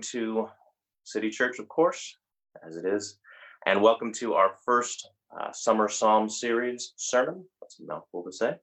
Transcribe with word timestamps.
Welcome 0.00 0.18
to 0.18 0.48
City 1.04 1.28
Church, 1.28 1.58
of 1.58 1.68
course, 1.68 2.16
as 2.66 2.76
it 2.76 2.86
is, 2.86 3.18
and 3.66 3.82
welcome 3.82 4.14
to 4.14 4.32
our 4.32 4.54
first 4.64 5.10
uh, 5.38 5.52
Summer 5.52 5.90
Psalm 5.90 6.26
Series 6.30 6.94
sermon. 6.96 7.44
That's 7.60 7.80
a 7.80 7.84
mouthful 7.84 8.24
to 8.24 8.32
say. 8.32 8.54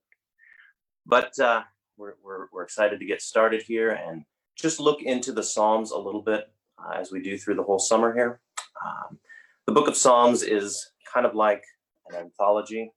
But 1.06 1.38
uh, 1.38 1.62
we're, 1.96 2.16
we're, 2.24 2.48
we're, 2.52 2.64
excited 2.64 3.00
to 3.00 3.06
get 3.06 3.22
started 3.22 3.62
here 3.62 3.92
and 3.92 4.24
just 4.56 4.80
look 4.80 5.04
into 5.04 5.32
the 5.32 5.44
Psalms 5.44 5.92
a 5.92 5.98
little 6.00 6.24
bit 6.24 6.52
uh, 6.84 6.98
as 6.98 7.12
we 7.12 7.22
do 7.22 7.38
through 7.38 7.54
the 7.54 7.64
whole 7.64 7.78
summer 7.78 8.16
here. 8.16 8.40
Um, 8.84 9.20
the 9.68 9.74
book 9.74 9.88
of 9.88 9.96
Psalms 9.96 10.42
is 10.42 10.90
kind 11.14 11.28
of 11.28 11.36
like 11.36 11.64
an 12.10 12.16
anthology 12.16 12.92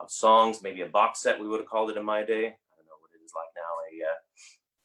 of 0.00 0.10
songs, 0.10 0.62
maybe 0.62 0.80
a 0.80 0.86
box 0.86 1.20
set, 1.20 1.38
we 1.38 1.48
would 1.48 1.60
have 1.60 1.68
called 1.68 1.90
it 1.90 1.98
in 1.98 2.04
my 2.06 2.24
day. 2.24 2.46
I 2.46 2.76
don't 2.78 2.86
know 2.86 2.98
what 2.98 3.10
it 3.12 3.22
is 3.22 3.32
like 3.36 3.52
now, 3.54 4.06
a 4.06 4.10
uh, 4.10 4.16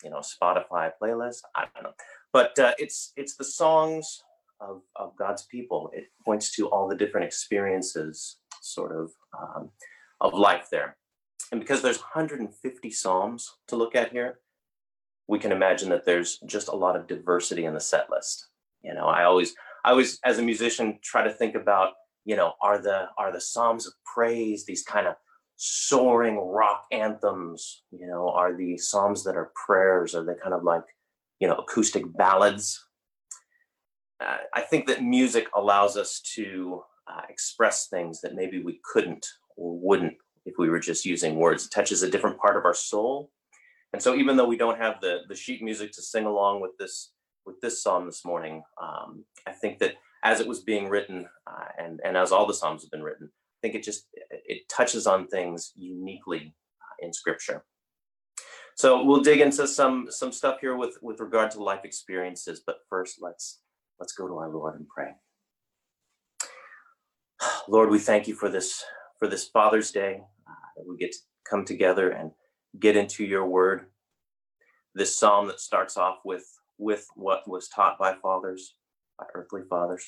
you 0.04 0.10
know 0.10 0.20
Spotify 0.20 0.92
playlist. 1.02 1.44
I 1.56 1.64
don't 1.74 1.84
know, 1.84 1.94
but 2.34 2.58
uh, 2.60 2.74
it's 2.78 3.14
it's 3.16 3.36
the 3.36 3.44
songs 3.44 4.24
of 4.60 4.82
of 4.96 5.16
God's 5.18 5.44
people. 5.44 5.90
It 5.94 6.06
points 6.26 6.56
to 6.56 6.68
all 6.68 6.88
the 6.88 6.96
different 6.96 7.26
experiences, 7.26 8.38
sort 8.62 8.96
of, 8.96 9.12
um, 9.40 9.70
of 10.22 10.34
life 10.34 10.68
there. 10.72 10.98
And 11.52 11.60
because 11.60 11.82
there's 11.82 11.98
150 11.98 12.92
psalms 12.92 13.52
to 13.68 13.76
look 13.76 13.96
at 13.96 14.12
here, 14.12 14.40
we 15.28 15.40
can 15.40 15.52
imagine 15.52 15.90
that 15.90 16.06
there's 16.06 16.40
just 16.46 16.68
a 16.68 16.76
lot 16.76 16.96
of 16.96 17.08
diversity 17.08 17.66
in 17.66 17.74
the 17.74 17.80
set 17.80 18.10
list. 18.10 18.48
You 18.84 18.94
know, 18.94 19.08
I 19.08 19.24
always 19.24 19.56
I 19.84 19.92
always 19.92 20.20
as 20.26 20.40
a 20.40 20.44
musician 20.44 21.00
try 21.04 21.24
to 21.24 21.34
think 21.34 21.56
about 21.56 21.94
you 22.26 22.36
know 22.36 22.54
are 22.62 22.78
the 22.78 23.08
are 23.18 23.32
the 23.32 23.42
psalms 23.42 23.88
of 23.88 23.94
praise 24.06 24.66
these 24.66 24.84
kind 24.84 25.08
of 25.08 25.16
soaring 25.56 26.38
rock 26.38 26.86
anthems 26.92 27.84
you 27.92 28.08
know 28.08 28.30
are 28.30 28.56
the 28.56 28.78
psalms 28.78 29.24
that 29.24 29.36
are 29.36 29.52
prayers 29.66 30.16
are 30.16 30.24
they 30.24 30.36
kind 30.42 30.54
of 30.54 30.64
like 30.64 30.84
you 31.40 31.48
know 31.48 31.56
acoustic 31.56 32.04
ballads. 32.18 32.86
Uh, 34.22 34.38
i 34.54 34.62
think 34.62 34.86
that 34.86 35.02
music 35.02 35.48
allows 35.56 35.96
us 35.96 36.20
to 36.36 36.82
uh, 37.08 37.22
express 37.30 37.88
things 37.88 38.20
that 38.22 38.36
maybe 38.36 38.62
we 38.62 38.80
couldn't 38.84 39.26
or 39.56 39.80
wouldn't 39.80 40.16
if 40.46 40.56
we 40.58 40.70
were 40.70 40.80
just 40.80 41.06
using 41.06 41.36
words. 41.36 41.66
It 41.66 41.72
touches 41.72 42.04
a 42.04 42.10
different 42.10 42.40
part 42.40 42.58
of 42.58 42.66
our 42.66 42.74
soul. 42.74 43.32
And 43.94 44.02
so 44.02 44.16
even 44.16 44.38
though 44.38 44.48
we 44.48 44.58
don't 44.58 44.78
have 44.80 45.02
the 45.02 45.20
the 45.28 45.36
sheet 45.36 45.64
music 45.64 45.92
to 45.94 46.02
sing 46.02 46.26
along 46.26 46.62
with 46.62 46.72
this 46.78 47.12
with 47.46 47.60
this 47.62 47.82
psalm 47.82 48.06
this 48.06 48.24
morning 48.24 48.62
um, 48.82 49.24
i 49.48 49.52
think 49.52 49.80
that 49.80 49.94
as 50.24 50.40
it 50.40 50.48
was 50.48 50.60
being 50.60 50.90
written 50.90 51.28
uh, 51.48 51.66
and 51.80 52.00
and 52.06 52.16
as 52.16 52.32
all 52.32 52.46
the 52.46 52.54
psalms 52.54 52.84
have 52.84 52.92
been 52.92 53.02
written 53.02 53.32
I 53.60 53.60
think 53.62 53.76
it 53.76 53.84
just 53.84 54.08
it 54.32 54.70
touches 54.70 55.06
on 55.06 55.28
things 55.28 55.74
uniquely 55.76 56.56
uh, 56.82 57.06
in 57.06 57.12
Scripture. 57.12 57.66
So 58.80 59.04
we'll 59.04 59.20
dig 59.20 59.42
into 59.42 59.68
some 59.68 60.08
some 60.10 60.32
stuff 60.32 60.62
here 60.62 60.78
with 60.78 60.98
with 61.02 61.20
regard 61.20 61.52
to 61.52 61.62
life 61.62 61.82
experiences. 61.84 62.62
But 62.66 62.78
first, 62.90 63.18
let's 63.20 63.60
let's 64.00 64.14
go 64.14 64.26
to 64.26 64.38
our 64.38 64.48
Lord 64.50 64.80
and 64.80 64.88
pray. 64.88 65.16
Lord, 67.68 67.90
we 67.90 68.00
thank 68.00 68.26
you 68.30 68.36
for 68.36 68.48
this 68.48 68.82
for 69.18 69.28
this 69.28 69.50
Father's 69.50 69.92
Day 69.92 70.22
uh, 70.48 70.54
that 70.78 70.88
we 70.88 70.96
get 70.96 71.12
to 71.12 71.18
come 71.44 71.66
together 71.66 72.12
and 72.12 72.32
get 72.80 72.96
into 72.96 73.26
your 73.26 73.46
Word. 73.46 73.88
This 74.96 75.14
psalm 75.14 75.48
that 75.48 75.60
starts 75.60 75.98
off 75.98 76.20
with 76.24 76.46
with 76.78 77.06
what 77.16 77.46
was 77.50 77.68
taught 77.68 78.00
by 78.00 78.16
fathers, 78.22 78.76
by 79.18 79.26
earthly 79.36 79.64
fathers. 79.70 80.06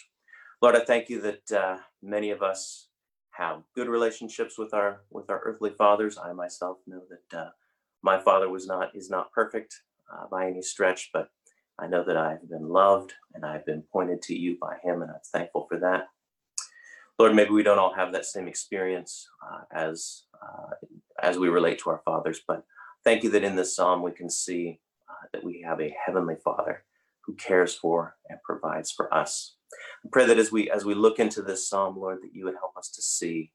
Lord, 0.62 0.78
I 0.78 0.86
thank 0.86 1.10
you 1.10 1.20
that 1.20 1.52
uh, 1.52 1.78
many 2.02 2.32
of 2.32 2.42
us 2.42 2.88
have 3.32 3.64
good 3.76 3.90
relationships 3.90 4.58
with 4.58 4.74
our 4.74 5.02
with 5.10 5.30
our 5.30 5.42
earthly 5.44 5.72
fathers. 5.72 6.18
I 6.18 6.32
myself 6.32 6.78
know 6.88 7.02
that 7.10 7.38
uh, 7.38 7.50
my 8.04 8.20
father 8.20 8.50
was 8.50 8.68
not 8.68 8.96
is 8.96 9.10
not 9.10 9.32
perfect 9.32 9.76
uh, 10.12 10.26
by 10.30 10.48
any 10.48 10.62
stretch, 10.62 11.10
but 11.14 11.30
I 11.80 11.88
know 11.88 12.04
that 12.04 12.18
I've 12.18 12.48
been 12.50 12.70
loved 12.70 13.14
and 13.34 13.46
I've 13.46 13.66
been 13.66 13.84
pointed 13.92 14.22
to 14.24 14.36
you 14.38 14.58
by 14.60 14.78
him, 14.84 15.02
and 15.02 15.12
I'm 15.12 15.18
thankful 15.32 15.66
for 15.68 15.80
that. 15.80 16.08
Lord, 17.18 17.36
maybe 17.36 17.52
we 17.52 17.64
don't 17.64 17.80
all 17.80 17.94
have 17.94 18.14
that 18.14 18.26
same 18.26 18.48
experience 18.48 19.28
uh, 19.48 19.62
as 19.72 20.24
uh, 20.42 20.76
as 21.22 21.38
we 21.38 21.50
relate 21.50 21.80
to 21.80 21.90
our 21.90 22.02
fathers, 22.04 22.42
but 22.48 22.64
thank 23.04 23.24
you 23.24 23.30
that 23.32 23.44
in 23.44 23.56
this 23.56 23.76
psalm 23.76 24.02
we 24.02 24.12
can 24.12 24.30
see 24.30 24.80
uh, 25.10 25.28
that 25.34 25.44
we 25.44 25.64
have 25.66 25.80
a 25.80 25.96
heavenly 26.04 26.36
Father 26.44 26.84
who 27.26 27.36
cares 27.36 27.76
for 27.76 28.16
and 28.30 28.40
provides 28.44 28.92
for 28.92 29.14
us. 29.14 29.56
I 30.04 30.10
pray 30.12 30.26
that 30.26 30.40
as 30.40 30.52
we 30.52 30.70
as 30.72 30.84
we 30.86 30.96
look 30.96 31.20
into 31.20 31.42
this 31.42 31.70
psalm, 31.70 31.98
Lord, 31.98 32.20
that 32.24 32.34
you 32.34 32.46
would 32.46 32.56
help 32.56 32.76
us 32.78 32.90
to 32.90 33.02
see 33.02 33.52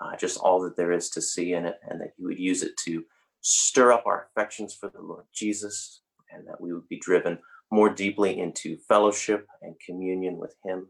uh, 0.00 0.16
just 0.16 0.38
all 0.38 0.60
that 0.62 0.76
there 0.76 0.92
is 0.92 1.10
to 1.10 1.20
see 1.20 1.54
in 1.54 1.66
it, 1.66 1.76
and 1.88 2.00
that 2.00 2.12
you 2.16 2.26
would 2.26 2.38
use 2.38 2.62
it 2.62 2.76
to 2.84 3.04
stir 3.40 3.92
up 3.92 4.04
our 4.06 4.28
affections 4.28 4.74
for 4.74 4.88
the 4.88 5.00
Lord 5.00 5.24
Jesus, 5.32 6.02
and 6.30 6.46
that 6.46 6.60
we 6.60 6.72
would 6.72 6.88
be 6.88 6.98
driven 6.98 7.38
more 7.70 7.90
deeply 7.90 8.40
into 8.40 8.78
fellowship 8.88 9.46
and 9.62 9.74
communion 9.84 10.38
with 10.38 10.54
Him, 10.64 10.88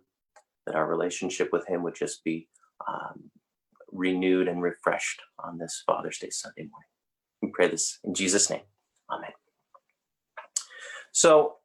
that 0.66 0.75
our 0.75 0.87
relationship 0.87 1.50
with 1.53 1.66
Him 1.66 1.82
would 1.82 1.94
just 1.94 2.22
be 2.25 2.48
um, 2.87 3.31
renewed 3.92 4.48
and 4.48 4.62
refreshed 4.62 5.20
on 5.38 5.58
this 5.58 5.82
Father's 5.87 6.19
Day 6.19 6.31
Sunday 6.31 6.69
morning. 6.70 6.88
We 7.42 7.50
pray 7.53 7.69
this 7.69 7.98
in 8.04 8.14
Jesus' 8.14 8.50
name. 8.50 8.62
Amen. 9.10 9.31
So, 11.12 11.56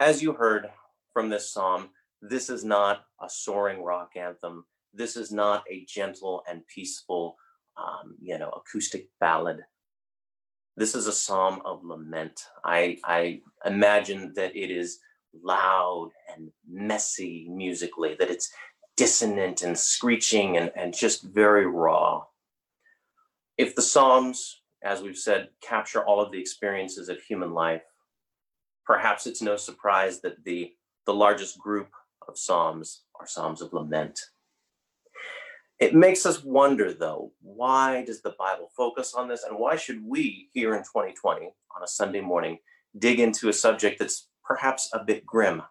as 0.00 0.22
you 0.22 0.32
heard 0.32 0.68
from 1.12 1.30
this 1.30 1.52
psalm, 1.52 1.90
this 2.22 2.48
is 2.48 2.64
not 2.64 3.04
a 3.22 3.28
soaring 3.28 3.82
rock 3.82 4.12
anthem. 4.16 4.64
This 4.92 5.16
is 5.16 5.30
not 5.30 5.64
a 5.70 5.84
gentle 5.86 6.42
and 6.48 6.66
peaceful, 6.66 7.36
um, 7.76 8.16
you 8.20 8.38
know, 8.38 8.50
acoustic 8.50 9.08
ballad. 9.20 9.60
This 10.76 10.94
is 10.94 11.06
a 11.06 11.12
psalm 11.12 11.62
of 11.64 11.84
lament. 11.84 12.40
I, 12.64 12.98
I 13.04 13.40
imagine 13.64 14.32
that 14.36 14.54
it 14.54 14.70
is 14.70 14.98
loud 15.42 16.10
and 16.34 16.50
messy 16.68 17.48
musically, 17.48 18.14
that 18.18 18.30
it's 18.30 18.50
dissonant 18.96 19.62
and 19.62 19.78
screeching 19.78 20.56
and, 20.56 20.70
and 20.76 20.94
just 20.94 21.22
very 21.22 21.66
raw. 21.66 22.24
If 23.56 23.74
the 23.74 23.82
Psalms, 23.82 24.60
as 24.82 25.00
we've 25.00 25.16
said, 25.16 25.48
capture 25.62 26.04
all 26.04 26.20
of 26.20 26.30
the 26.30 26.40
experiences 26.40 27.08
of 27.08 27.22
human 27.22 27.52
life, 27.54 27.82
perhaps 28.84 29.26
it's 29.26 29.42
no 29.42 29.56
surprise 29.56 30.20
that 30.20 30.44
the, 30.44 30.72
the 31.06 31.14
largest 31.14 31.58
group 31.58 31.88
of 32.28 32.38
Psalms 32.38 33.02
are 33.18 33.26
Psalms 33.26 33.62
of 33.62 33.72
lament. 33.72 34.20
It 35.78 35.94
makes 35.94 36.24
us 36.24 36.42
wonder, 36.42 36.94
though, 36.94 37.32
why 37.42 38.02
does 38.04 38.22
the 38.22 38.34
Bible 38.38 38.70
focus 38.74 39.12
on 39.14 39.28
this? 39.28 39.44
And 39.44 39.58
why 39.58 39.76
should 39.76 40.02
we, 40.02 40.48
here 40.54 40.74
in 40.74 40.82
2020, 40.82 41.46
on 41.46 41.82
a 41.82 41.88
Sunday 41.88 42.22
morning, 42.22 42.58
dig 42.98 43.20
into 43.20 43.50
a 43.50 43.52
subject 43.52 43.98
that's 43.98 44.28
perhaps 44.42 44.88
a 44.94 45.04
bit 45.04 45.26
grim? 45.26 45.62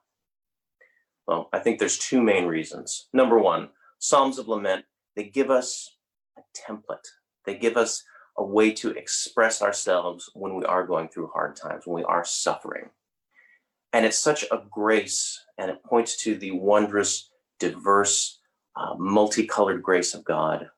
Well, 1.28 1.50
I 1.52 1.60
think 1.60 1.80
there's 1.80 1.98
two 1.98 2.22
main 2.22 2.46
reasons. 2.46 3.08
Number 3.14 3.40
one, 3.40 3.70
Psalms 3.98 4.38
of 4.38 4.48
Lament, 4.48 4.86
they 5.16 5.24
give 5.24 5.50
us 5.50 5.98
a 6.38 6.42
template, 6.56 7.08
they 7.46 7.58
give 7.58 7.76
us 7.78 8.04
a 8.38 8.44
way 8.44 8.72
to 8.74 8.92
express 8.92 9.62
ourselves 9.62 10.30
when 10.36 10.56
we 10.56 10.66
are 10.66 10.86
going 10.86 11.08
through 11.08 11.32
hard 11.34 11.56
times, 11.56 11.88
when 11.88 11.96
we 11.96 12.04
are 12.04 12.24
suffering. 12.24 12.90
And 13.92 14.06
it's 14.06 14.18
such 14.18 14.44
a 14.52 14.62
grace, 14.70 15.40
and 15.58 15.72
it 15.72 15.84
points 15.84 16.22
to 16.24 16.38
the 16.38 16.52
wondrous, 16.52 17.32
diverse, 17.60 18.40
uh, 18.76 18.96
multicolored 18.98 19.82
grace 19.82 20.14
of 20.14 20.24
God 20.24 20.70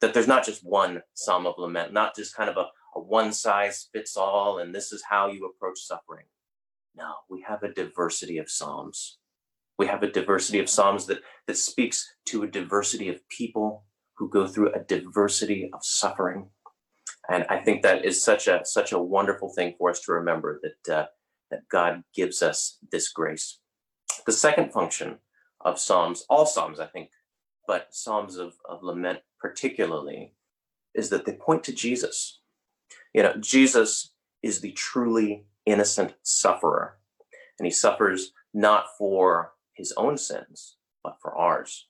that 0.00 0.12
there's 0.12 0.28
not 0.28 0.44
just 0.44 0.64
one 0.64 1.02
psalm 1.14 1.46
of 1.46 1.54
lament, 1.58 1.92
not 1.92 2.14
just 2.14 2.36
kind 2.36 2.50
of 2.50 2.56
a, 2.56 2.66
a 2.94 3.00
one 3.00 3.32
size 3.32 3.88
fits 3.92 4.16
all, 4.16 4.58
and 4.58 4.74
this 4.74 4.92
is 4.92 5.02
how 5.08 5.28
you 5.28 5.46
approach 5.46 5.80
suffering. 5.80 6.26
No, 6.94 7.14
we 7.28 7.42
have 7.42 7.62
a 7.62 7.72
diversity 7.72 8.38
of 8.38 8.50
psalms. 8.50 9.18
We 9.78 9.86
have 9.86 10.02
a 10.02 10.10
diversity 10.10 10.58
of 10.58 10.70
psalms 10.70 11.06
that, 11.06 11.20
that 11.46 11.56
speaks 11.56 12.14
to 12.26 12.42
a 12.42 12.46
diversity 12.46 13.08
of 13.08 13.26
people 13.28 13.84
who 14.16 14.30
go 14.30 14.46
through 14.46 14.72
a 14.72 14.80
diversity 14.80 15.70
of 15.72 15.80
suffering. 15.84 16.48
And 17.28 17.44
I 17.50 17.58
think 17.58 17.82
that 17.82 18.04
is 18.04 18.22
such 18.22 18.46
a 18.46 18.60
such 18.64 18.92
a 18.92 18.98
wonderful 18.98 19.52
thing 19.54 19.74
for 19.76 19.90
us 19.90 20.00
to 20.02 20.12
remember 20.12 20.60
that 20.62 20.94
uh, 20.94 21.06
that 21.50 21.68
God 21.70 22.02
gives 22.14 22.42
us 22.42 22.78
this 22.90 23.10
grace. 23.10 23.58
The 24.24 24.32
second 24.32 24.72
function 24.72 25.18
of 25.60 25.78
Psalms, 25.78 26.24
all 26.30 26.46
Psalms, 26.46 26.80
I 26.80 26.86
think, 26.86 27.10
but 27.66 27.94
Psalms 27.94 28.36
of, 28.36 28.54
of 28.68 28.82
lament 28.82 29.20
particularly, 29.40 30.34
is 30.94 31.10
that 31.10 31.24
they 31.24 31.32
point 31.32 31.64
to 31.64 31.72
Jesus. 31.72 32.40
You 33.12 33.22
know, 33.22 33.34
Jesus 33.40 34.12
is 34.42 34.60
the 34.60 34.72
truly 34.72 35.46
innocent 35.64 36.14
sufferer, 36.22 36.98
and 37.58 37.66
he 37.66 37.72
suffers 37.72 38.32
not 38.54 38.86
for 38.98 39.52
his 39.74 39.92
own 39.96 40.16
sins, 40.16 40.76
but 41.02 41.18
for 41.20 41.36
ours. 41.36 41.86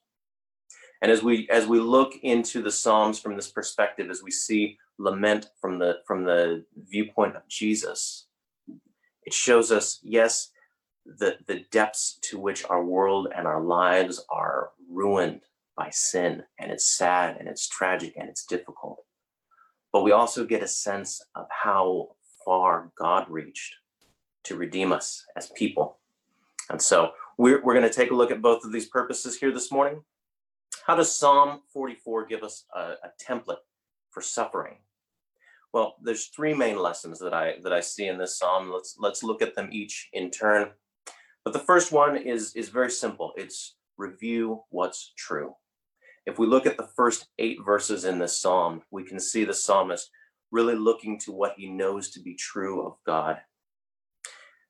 And 1.01 1.11
as 1.11 1.21
we 1.21 1.47
as 1.49 1.67
we 1.67 1.79
look 1.79 2.13
into 2.23 2.61
the 2.61 2.71
Psalms 2.71 3.19
from 3.19 3.35
this 3.35 3.51
perspective, 3.51 4.09
as 4.09 4.23
we 4.23 4.31
see 4.31 4.77
lament 4.97 5.49
from 5.61 5.77
the 5.79 5.97
from 6.07 6.23
the 6.23 6.65
viewpoint 6.89 7.35
of 7.35 7.47
Jesus, 7.47 8.27
it 9.23 9.33
shows 9.33 9.71
us, 9.71 9.99
yes, 10.03 10.49
the, 11.05 11.37
the 11.47 11.65
depths 11.71 12.17
to 12.21 12.39
which 12.39 12.65
our 12.69 12.83
world 12.83 13.27
and 13.35 13.47
our 13.47 13.61
lives 13.61 14.25
are 14.29 14.71
ruined 14.89 15.41
by 15.77 15.89
sin. 15.91 16.43
And 16.59 16.71
it's 16.71 16.87
sad 16.87 17.37
and 17.39 17.47
it's 17.47 17.67
tragic 17.69 18.13
and 18.17 18.27
it's 18.27 18.45
difficult. 18.45 19.05
But 19.93 20.03
we 20.03 20.11
also 20.11 20.45
get 20.45 20.63
a 20.63 20.67
sense 20.67 21.21
of 21.35 21.45
how 21.49 22.09
far 22.43 22.91
God 22.97 23.29
reached 23.29 23.75
to 24.45 24.55
redeem 24.55 24.91
us 24.91 25.25
as 25.37 25.51
people. 25.55 25.99
And 26.69 26.81
so 26.81 27.11
we're, 27.37 27.63
we're 27.63 27.73
going 27.73 27.87
to 27.87 27.93
take 27.93 28.11
a 28.11 28.15
look 28.15 28.31
at 28.31 28.41
both 28.41 28.65
of 28.65 28.71
these 28.71 28.87
purposes 28.87 29.37
here 29.37 29.51
this 29.53 29.71
morning. 29.71 30.01
How 30.85 30.95
does 30.95 31.13
Psalm 31.13 31.61
44 31.73 32.25
give 32.25 32.43
us 32.43 32.65
a, 32.75 32.79
a 32.79 33.11
template 33.21 33.57
for 34.09 34.21
suffering? 34.21 34.77
Well, 35.73 35.97
there's 36.01 36.27
three 36.27 36.53
main 36.53 36.79
lessons 36.79 37.19
that 37.19 37.33
I 37.33 37.55
that 37.63 37.73
I 37.73 37.81
see 37.81 38.07
in 38.07 38.17
this 38.17 38.39
psalm. 38.39 38.71
Let's 38.71 38.95
let's 38.97 39.21
look 39.21 39.41
at 39.41 39.53
them 39.53 39.69
each 39.71 40.09
in 40.13 40.31
turn. 40.31 40.69
But 41.43 41.53
the 41.53 41.59
first 41.59 41.91
one 41.91 42.17
is 42.17 42.55
is 42.55 42.69
very 42.69 42.89
simple. 42.89 43.33
It's 43.35 43.75
review 43.97 44.63
what's 44.69 45.13
true. 45.17 45.53
If 46.27 46.37
we 46.37 46.45
look 46.45 46.65
at 46.65 46.75
the 46.75 46.89
first 46.97 47.27
eight 47.39 47.59
verses 47.65 48.03
in 48.03 48.19
this 48.19 48.37
psalm, 48.37 48.81
we 48.91 49.03
can 49.03 49.17
see 49.17 49.45
the 49.45 49.53
psalmist 49.53 50.11
really 50.51 50.75
looking 50.75 51.17
to 51.19 51.31
what 51.31 51.53
he 51.55 51.69
knows 51.69 52.09
to 52.11 52.19
be 52.19 52.35
true 52.35 52.85
of 52.85 52.97
God. 53.05 53.37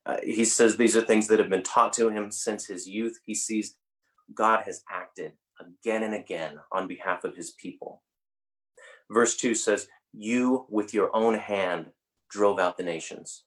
Uh, 0.06 0.18
he 0.24 0.46
says 0.46 0.78
these 0.78 0.96
are 0.96 1.02
things 1.02 1.28
that 1.28 1.40
have 1.40 1.50
been 1.50 1.64
taught 1.64 1.94
to 1.94 2.10
him 2.10 2.30
since 2.30 2.68
his 2.68 2.88
youth. 2.88 3.20
He 3.26 3.34
sees 3.34 3.76
God 4.36 4.66
has 4.66 4.84
acted 4.90 5.34
again 5.60 6.04
and 6.04 6.14
again 6.14 6.60
on 6.72 6.88
behalf 6.88 7.24
of 7.24 7.36
his 7.36 7.52
people. 7.52 8.04
Verse 9.10 9.36
2 9.36 9.56
says, 9.56 9.88
You 10.14 10.68
with 10.70 10.94
your 10.94 11.10
own 11.16 11.34
hand 11.34 11.88
drove 12.30 12.60
out 12.60 12.78
the 12.78 12.84
nations. 12.84 13.46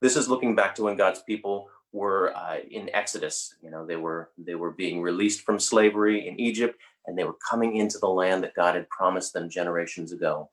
This 0.00 0.16
is 0.16 0.30
looking 0.30 0.54
back 0.54 0.74
to 0.76 0.84
when 0.84 0.96
God's 0.96 1.22
people 1.22 1.68
were 1.96 2.36
uh, 2.36 2.58
in 2.70 2.90
Exodus. 2.94 3.54
You 3.62 3.70
know, 3.70 3.86
they 3.86 3.96
were 3.96 4.30
they 4.38 4.54
were 4.54 4.70
being 4.70 5.00
released 5.00 5.40
from 5.40 5.58
slavery 5.58 6.28
in 6.28 6.38
Egypt, 6.38 6.78
and 7.06 7.18
they 7.18 7.24
were 7.24 7.38
coming 7.50 7.76
into 7.76 7.98
the 7.98 8.08
land 8.08 8.44
that 8.44 8.54
God 8.54 8.74
had 8.74 8.88
promised 8.90 9.32
them 9.32 9.48
generations 9.48 10.12
ago. 10.12 10.50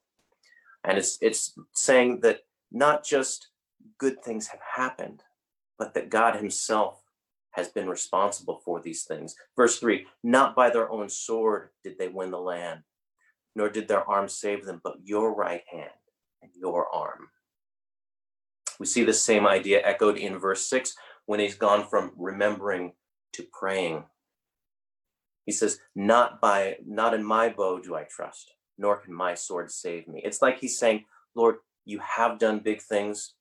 And 0.84 0.98
it's 0.98 1.18
it's 1.22 1.54
saying 1.74 2.22
that 2.22 2.40
not 2.72 3.06
just 3.06 3.50
good 3.98 4.24
things 4.24 4.48
have 4.48 4.62
happened, 4.76 5.22
but 5.78 5.94
that 5.94 6.10
God 6.10 6.38
Himself 6.38 7.02
has 7.52 7.68
been 7.68 7.88
responsible 7.88 8.62
for 8.66 8.82
these 8.82 9.04
things. 9.04 9.36
Verse 9.56 9.80
3 9.80 10.06
Not 10.24 10.56
by 10.56 10.70
their 10.70 10.90
own 10.90 11.10
sword 11.10 11.70
did 11.84 11.98
they 12.00 12.08
win 12.08 12.32
the 12.32 12.40
land, 12.40 12.82
nor 13.56 13.70
did 13.70 13.88
their 13.88 14.10
arm 14.10 14.30
save 14.30 14.66
them, 14.66 14.80
but 14.84 14.96
your 15.04 15.36
right 15.36 15.64
hand 15.70 15.92
and 16.42 16.52
your 16.56 16.94
arm. 16.94 17.28
We 18.80 18.86
see 18.88 19.04
the 19.04 19.14
same 19.14 19.46
idea 19.46 19.86
echoed 19.86 20.18
in 20.18 20.40
verse 20.40 20.66
6 20.68 20.96
when 21.26 21.40
he's 21.40 21.56
gone 21.56 21.88
from 21.88 22.12
remembering 22.18 22.94
to 23.34 23.46
praying. 23.52 24.04
He 25.46 25.52
says, 25.52 25.80
Not 25.96 26.42
by 26.42 26.78
not 26.86 27.14
in 27.14 27.24
my 27.24 27.50
bow 27.50 27.80
do 27.80 27.96
I 27.96 28.04
trust, 28.04 28.54
nor 28.78 28.98
can 28.98 29.14
my 29.14 29.34
sword 29.34 29.72
save 29.72 30.08
me. 30.08 30.22
It's 30.24 30.42
like 30.42 30.60
he's 30.60 30.78
saying, 30.78 31.06
Lord, 31.36 31.58
you 31.86 32.00
have 32.00 32.40
done 32.40 32.60
big 32.60 32.82
things, 32.82 33.34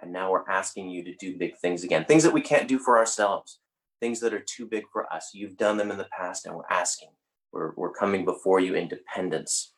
and 0.00 0.12
now 0.12 0.30
we're 0.30 0.48
asking 0.48 0.90
you 0.90 1.04
to 1.04 1.14
do 1.16 1.38
big 1.38 1.56
things 1.58 1.84
again. 1.84 2.04
Things 2.04 2.22
that 2.22 2.34
we 2.34 2.40
can't 2.40 2.68
do 2.68 2.78
for 2.78 2.98
ourselves, 2.98 3.60
things 4.00 4.20
that 4.20 4.34
are 4.34 4.44
too 4.44 4.66
big 4.66 4.84
for 4.92 5.10
us. 5.12 5.30
You've 5.32 5.56
done 5.56 5.76
them 5.76 5.90
in 5.90 5.98
the 5.98 6.08
past, 6.16 6.46
and 6.46 6.54
we're 6.54 6.68
asking. 6.70 7.10
We're, 7.52 7.72
we're 7.76 7.92
coming 7.92 8.26
before 8.26 8.60
you 8.60 8.74
in 8.74 8.88
dependence. 8.88 9.72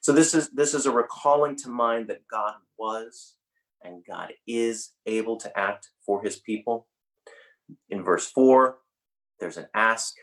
So 0.00 0.12
this 0.12 0.34
is 0.34 0.50
this 0.50 0.72
is 0.72 0.86
a 0.86 0.92
recalling 0.92 1.56
to 1.56 1.68
mind 1.68 2.08
that 2.08 2.28
God 2.30 2.54
was 2.78 3.34
and 3.82 4.04
God 4.06 4.32
is 4.46 4.92
able 5.06 5.36
to 5.38 5.58
act 5.58 5.90
for 6.04 6.22
his 6.22 6.36
people. 6.36 6.86
In 7.90 8.02
verse 8.02 8.26
4, 8.30 8.78
there's 9.40 9.56
an 9.56 9.66
ask. 9.74 10.14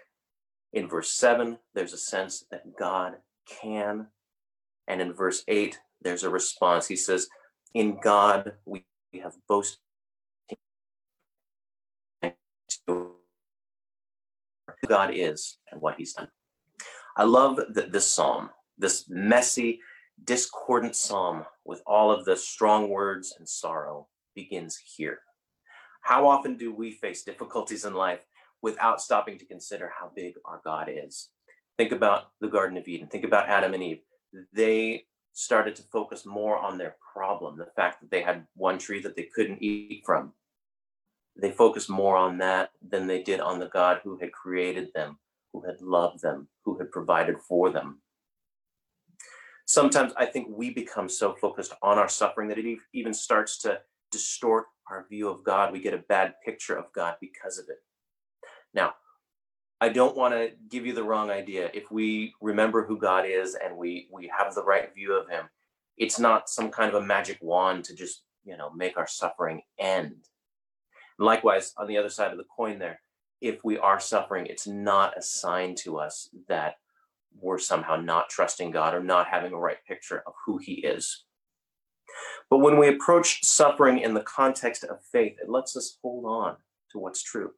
In 0.71 0.88
verse 0.88 1.11
7, 1.11 1.57
there's 1.73 1.94
a 1.94 1.97
sense 1.97 2.45
that 2.51 2.75
God 2.77 3.17
can. 3.47 4.07
And 4.88 5.01
in 5.01 5.13
verse 5.13 5.44
8, 5.47 5.79
there's 6.01 6.23
a 6.23 6.29
response. 6.29 6.88
He 6.88 6.95
says, 6.95 7.27
In 7.73 8.00
God 8.01 8.53
we 8.65 8.85
have 9.21 9.35
boasted 9.47 9.79
who 12.88 13.11
God 14.88 15.11
is 15.13 15.57
and 15.71 15.81
what 15.81 15.95
he's 15.97 16.13
done. 16.13 16.29
I 17.15 17.23
love 17.23 17.59
that 17.73 17.91
this 17.91 18.11
psalm, 18.11 18.49
this 18.77 19.06
messy, 19.07 19.79
discordant 20.24 20.95
psalm 20.95 21.45
with 21.65 21.81
all 21.86 22.12
of 22.12 22.25
the 22.25 22.36
strong 22.38 22.89
words 22.89 23.36
and 23.38 23.48
sorrow 23.48 24.07
begins 24.36 24.77
here. 24.98 25.19
How 26.01 26.27
often 26.27 26.57
do 26.57 26.74
we 26.74 26.92
face 26.92 27.24
difficulties 27.24 27.86
in 27.86 27.94
life 27.94 28.25
without 28.62 29.01
stopping 29.01 29.38
to 29.38 29.45
consider 29.45 29.92
how 30.00 30.12
big 30.15 30.36
our 30.45 30.62
God 30.63 30.89
is? 30.89 31.30
Think 31.77 31.92
about 31.92 32.31
the 32.39 32.48
Garden 32.48 32.77
of 32.77 32.88
Eden. 32.88 33.07
Think 33.07 33.24
about 33.24 33.50
Adam 33.50 33.74
and 33.74 33.83
Eve. 33.83 34.01
They 34.54 35.06
started 35.33 35.75
to 35.77 35.83
focus 35.83 36.25
more 36.25 36.57
on 36.57 36.77
their 36.77 36.95
problem, 37.13 37.57
the 37.57 37.71
fact 37.75 38.01
that 38.01 38.12
they 38.12 38.21
had 38.21 38.45
one 38.56 38.77
tree 38.77 39.01
that 39.01 39.16
they 39.16 39.30
couldn't 39.33 39.63
eat 39.63 40.04
from. 40.06 40.33
They 41.36 41.51
focused 41.51 41.89
more 41.89 42.16
on 42.16 42.38
that 42.38 42.69
than 42.88 43.07
they 43.07 43.24
did 43.24 43.39
on 43.39 43.59
the 43.59 43.69
God 43.69 44.01
who 44.04 44.18
had 44.19 44.31
created 44.31 44.89
them, 44.94 45.18
who 45.51 45.66
had 45.66 45.81
loved 45.81 46.21
them, 46.21 46.48
who 46.63 46.77
had 46.77 46.92
provided 46.92 47.39
for 47.39 47.71
them 47.71 48.02
sometimes 49.65 50.13
I 50.18 50.25
think 50.25 50.48
we 50.50 50.69
become 50.69 51.10
so 51.10 51.33
focused 51.33 51.74
on 51.81 51.98
our 51.98 52.10
suffering 52.10 52.50
that 52.50 52.57
it 52.57 52.77
even 52.94 53.13
starts 53.13 53.57
to 53.60 53.80
distort 54.12 54.65
our 54.89 55.06
view 55.10 55.30
of 55.30 55.44
God. 55.44 55.71
We 55.71 55.81
get 55.81 55.94
a 55.94 56.04
bad 56.10 56.36
picture 56.45 56.75
of 56.75 56.92
God 56.94 57.15
because 57.19 57.57
of 57.57 57.65
it. 57.69 57.77
Now, 58.74 58.94
I 59.81 59.89
don't 59.89 60.15
want 60.15 60.33
to 60.33 60.51
give 60.69 60.86
you 60.86 60.94
the 60.94 61.04
wrong 61.04 61.30
idea. 61.30 61.69
If 61.74 61.92
we 61.92 62.33
remember 62.42 62.86
who 62.86 62.98
God 62.98 63.25
is 63.27 63.56
and 63.56 63.75
we 63.75 64.07
we 64.12 64.31
have 64.38 64.56
the 64.56 64.63
right 64.63 64.94
view 64.94 65.13
of 65.13 65.30
him, 65.30 65.50
it's 65.98 66.19
not 66.19 66.50
some 66.50 66.69
kind 66.69 66.94
of 66.94 67.01
a 67.01 67.06
magic 67.06 67.38
wand 67.42 67.83
to 67.86 67.95
just, 67.95 68.24
you 68.45 68.56
know, 68.57 68.71
make 68.71 68.98
our 68.98 69.07
suffering 69.07 69.62
end. 69.77 70.27
Likewise, 71.19 71.74
on 71.77 71.88
the 71.88 71.98
other 71.98 72.09
side 72.09 72.31
of 72.31 72.38
the 72.38 72.45
coin 72.56 72.80
there, 72.80 73.01
if 73.42 73.63
we 73.63 73.77
are 73.77 74.00
suffering, 74.00 74.45
it's 74.45 74.68
not 74.68 75.18
a 75.18 75.21
sign 75.21 75.75
to 75.75 75.98
us 75.98 76.30
that 76.48 76.75
we're 77.39 77.59
somehow 77.59 77.95
not 77.95 78.30
trusting 78.30 78.71
God 78.71 78.94
or 78.94 79.03
not 79.03 79.27
having 79.27 79.53
a 79.53 79.57
right 79.57 79.83
picture 79.88 80.24
of 80.25 80.33
who 80.45 80.57
He 80.57 80.74
is. 80.74 81.25
But 82.49 82.59
when 82.59 82.78
we 82.78 82.87
approach 82.87 83.44
suffering 83.44 83.99
in 83.99 84.13
the 84.13 84.21
context 84.21 84.83
of 84.83 85.04
faith, 85.11 85.37
it 85.42 85.49
lets 85.49 85.75
us 85.75 85.97
hold 86.02 86.25
on 86.25 86.57
to 86.92 86.99
what's 86.99 87.23
true. 87.23 87.52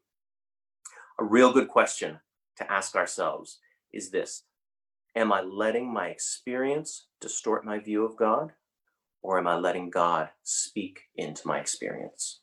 A 1.20 1.24
real 1.24 1.51
good 1.51 1.67
question 1.67 2.20
to 2.58 2.72
ask 2.72 2.96
ourselves 2.96 3.60
is 3.94 4.12
this 4.12 4.44
Am 5.15 5.32
I 5.32 5.41
letting 5.41 5.91
my 5.91 6.08
experience 6.08 7.08
distort 7.22 7.65
my 7.65 7.79
view 7.79 8.05
of 8.05 8.17
God, 8.17 8.51
or 9.22 9.38
am 9.38 9.48
I 9.48 9.55
letting 9.55 9.89
God 9.89 10.29
speak 10.44 11.01
into 11.15 11.48
my 11.48 11.60
experience? 11.60 12.41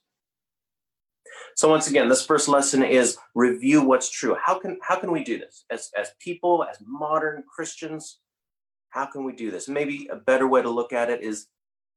So 1.57 1.69
once 1.69 1.89
again, 1.89 2.09
this 2.09 2.25
first 2.25 2.49
lesson 2.49 2.83
is 2.83 3.17
review 3.35 3.83
what's 3.83 4.11
true. 4.11 4.37
How 4.43 4.59
can 4.59 4.79
how 4.83 4.97
can 4.97 5.11
we 5.12 5.25
do 5.25 5.39
this 5.39 5.65
as 5.71 5.91
as 5.99 6.12
people, 6.21 6.65
as 6.65 6.79
modern 6.87 7.45
Christians? 7.55 8.19
How 8.91 9.07
can 9.07 9.25
we 9.25 9.33
do 9.33 9.51
this? 9.51 9.69
Maybe 9.69 10.09
a 10.11 10.17
better 10.17 10.47
way 10.47 10.62
to 10.62 10.71
look 10.71 10.93
at 10.93 11.11
it 11.11 11.23
is 11.23 11.47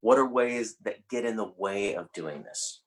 what 0.01 0.17
are 0.17 0.27
ways 0.27 0.77
that 0.83 1.07
get 1.09 1.25
in 1.25 1.35
the 1.35 1.51
way 1.57 1.95
of 1.95 2.11
doing 2.13 2.43
this? 2.43 2.81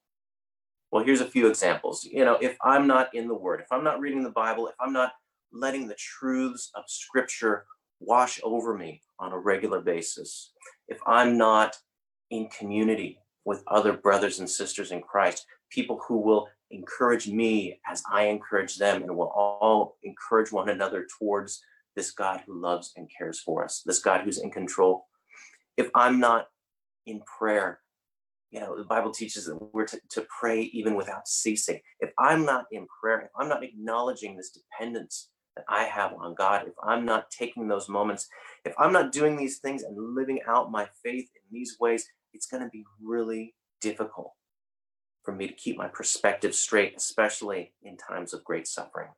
Well, 0.90 1.04
here's 1.04 1.20
a 1.20 1.30
few 1.30 1.48
examples. 1.48 2.04
You 2.04 2.24
know, 2.24 2.38
if 2.40 2.56
I'm 2.62 2.86
not 2.86 3.14
in 3.14 3.28
the 3.28 3.34
Word, 3.34 3.60
if 3.60 3.66
I'm 3.70 3.84
not 3.84 4.00
reading 4.00 4.22
the 4.22 4.30
Bible, 4.30 4.68
if 4.68 4.74
I'm 4.80 4.92
not 4.92 5.12
letting 5.52 5.88
the 5.88 5.96
truths 5.96 6.70
of 6.74 6.84
Scripture 6.86 7.66
wash 8.00 8.40
over 8.42 8.76
me 8.76 9.02
on 9.18 9.32
a 9.32 9.38
regular 9.38 9.80
basis, 9.80 10.52
if 10.86 10.98
I'm 11.06 11.36
not 11.36 11.76
in 12.30 12.48
community 12.48 13.18
with 13.48 13.64
other 13.66 13.94
brothers 13.94 14.40
and 14.40 14.50
sisters 14.50 14.90
in 14.90 15.00
Christ, 15.00 15.46
people 15.70 15.98
who 16.06 16.18
will 16.18 16.48
encourage 16.70 17.28
me 17.28 17.80
as 17.90 18.02
I 18.12 18.24
encourage 18.24 18.76
them, 18.76 19.02
and 19.02 19.16
we'll 19.16 19.28
all 19.28 19.96
encourage 20.02 20.52
one 20.52 20.68
another 20.68 21.06
towards 21.18 21.62
this 21.96 22.10
God 22.10 22.42
who 22.46 22.60
loves 22.60 22.92
and 22.94 23.08
cares 23.16 23.40
for 23.40 23.64
us, 23.64 23.82
this 23.86 24.00
God 24.00 24.20
who's 24.20 24.36
in 24.36 24.50
control. 24.50 25.06
If 25.78 25.88
I'm 25.94 26.20
not 26.20 26.48
in 27.06 27.22
prayer, 27.38 27.80
you 28.50 28.60
know, 28.60 28.76
the 28.76 28.84
Bible 28.84 29.12
teaches 29.12 29.46
that 29.46 29.56
we're 29.72 29.86
to, 29.86 29.98
to 30.10 30.26
pray 30.38 30.64
even 30.74 30.94
without 30.94 31.26
ceasing. 31.26 31.80
If 32.00 32.10
I'm 32.18 32.44
not 32.44 32.66
in 32.70 32.86
prayer, 33.00 33.22
if 33.22 33.30
I'm 33.34 33.48
not 33.48 33.64
acknowledging 33.64 34.36
this 34.36 34.50
dependence 34.50 35.30
that 35.56 35.64
I 35.70 35.84
have 35.84 36.12
on 36.12 36.34
God, 36.34 36.66
if 36.66 36.74
I'm 36.86 37.06
not 37.06 37.30
taking 37.30 37.66
those 37.66 37.88
moments, 37.88 38.28
if 38.66 38.74
I'm 38.78 38.92
not 38.92 39.10
doing 39.10 39.38
these 39.38 39.56
things 39.60 39.84
and 39.84 40.14
living 40.14 40.40
out 40.46 40.70
my 40.70 40.86
faith 41.02 41.30
in 41.34 41.42
these 41.50 41.78
ways, 41.80 42.06
it's 42.32 42.46
going 42.46 42.62
to 42.62 42.68
be 42.68 42.84
really 43.02 43.54
difficult 43.80 44.32
for 45.22 45.34
me 45.34 45.46
to 45.46 45.54
keep 45.54 45.76
my 45.76 45.88
perspective 45.88 46.54
straight, 46.54 46.94
especially 46.96 47.72
in 47.82 47.96
times 47.96 48.32
of 48.32 48.44
great 48.44 48.66
suffering. 48.66 49.08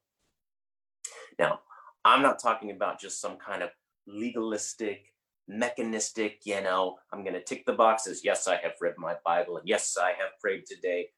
Now, 1.38 1.60
I'm 2.04 2.22
not 2.22 2.42
talking 2.42 2.70
about 2.70 3.00
just 3.00 3.20
some 3.20 3.36
kind 3.36 3.62
of 3.62 3.70
legalistic, 4.06 5.14
mechanistic, 5.46 6.40
you 6.44 6.60
know, 6.62 6.96
I'm 7.12 7.22
going 7.22 7.34
to 7.34 7.42
tick 7.42 7.64
the 7.66 7.72
boxes. 7.72 8.22
Yes, 8.24 8.48
I 8.48 8.56
have 8.56 8.72
read 8.80 8.94
my 8.98 9.14
Bible, 9.24 9.58
and 9.58 9.68
yes, 9.68 9.96
I 10.00 10.08
have 10.08 10.38
prayed 10.40 10.64
today. 10.66 11.08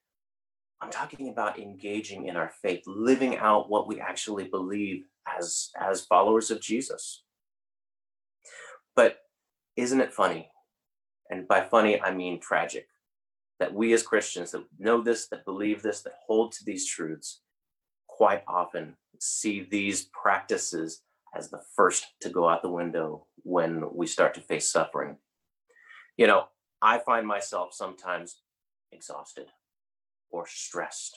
I'm 0.81 0.91
talking 0.91 1.29
about 1.29 1.59
engaging 1.59 2.27
in 2.27 2.37
our 2.37 2.51
faith, 2.61 2.83
living 2.87 3.37
out 3.39 3.71
what 3.71 3.87
we 3.87 4.01
actually 4.01 4.49
believe 4.49 5.05
as, 5.39 5.71
as 5.81 6.05
followers 6.05 6.51
of 6.51 6.61
Jesus. 6.61 7.23
But 8.95 9.19
isn't 9.77 10.01
it 10.01 10.13
funny? 10.13 10.52
And 11.33 11.49
by 11.49 11.63
funny, 11.63 11.99
I 11.99 12.13
mean 12.13 12.39
tragic 12.41 12.89
that 13.59 13.73
we 13.73 13.95
as 13.95 14.03
Christians 14.03 14.51
that 14.51 14.65
know 14.79 15.01
this, 15.01 15.29
that 15.29 15.47
believe 15.47 15.81
this, 15.81 16.03
that 16.03 16.13
hold 16.27 16.53
to 16.53 16.65
these 16.67 16.87
truths, 16.87 17.41
quite 18.07 18.43
often 18.47 18.97
see 19.19 19.67
these 19.71 20.11
practices 20.13 21.01
as 21.35 21.49
the 21.49 21.63
first 21.75 22.05
to 22.21 22.29
go 22.29 22.51
out 22.51 22.61
the 22.61 22.69
window 22.69 23.25
when 23.45 23.83
we 23.95 24.07
start 24.07 24.35
to 24.35 24.43
face 24.43 24.71
suffering. 24.71 25.17
You 26.19 26.27
know, 26.27 26.49
I 26.83 26.99
find 26.99 27.27
myself 27.27 27.73
sometimes 27.73 28.43
exhausted 28.93 29.47
or 30.31 30.47
stressed 30.47 31.17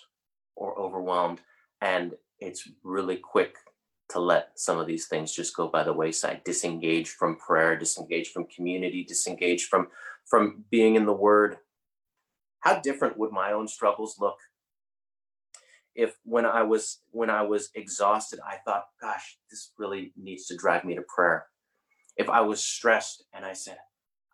or 0.56 0.80
overwhelmed, 0.80 1.42
and 1.82 2.14
it's 2.40 2.70
really 2.86 3.18
quick 3.18 3.58
to 4.10 4.20
let 4.20 4.52
some 4.56 4.78
of 4.80 4.88
these 4.88 5.08
things 5.08 5.34
just 5.34 5.56
go 5.56 5.68
by 5.68 5.84
the 5.84 5.94
wayside. 5.94 6.42
Disengage 6.46 7.10
from 7.10 7.38
prayer 7.38 7.78
disengage 7.78 8.30
from 8.30 8.46
community 8.46 9.04
disengage 9.04 9.66
from 9.66 9.88
from 10.26 10.64
being 10.70 10.96
in 10.96 11.06
the 11.06 11.14
word. 11.14 11.58
How 12.60 12.80
different 12.80 13.18
would 13.18 13.32
my 13.32 13.52
own 13.52 13.68
struggles 13.68 14.18
look 14.20 14.38
if 15.96 16.18
when 16.24 16.46
i 16.46 16.62
was 16.62 17.00
when 17.12 17.30
i 17.30 17.42
was 17.42 17.70
exhausted 17.76 18.40
i 18.46 18.58
thought 18.66 18.86
gosh 19.02 19.38
this 19.50 19.72
really 19.78 20.12
needs 20.22 20.46
to 20.46 20.58
drive 20.58 20.84
me 20.84 20.96
to 20.96 21.04
prayer. 21.04 21.46
If 22.18 22.30
i 22.30 22.42
was 22.42 22.62
stressed 22.62 23.24
and 23.34 23.46
i 23.46 23.54
said 23.54 23.78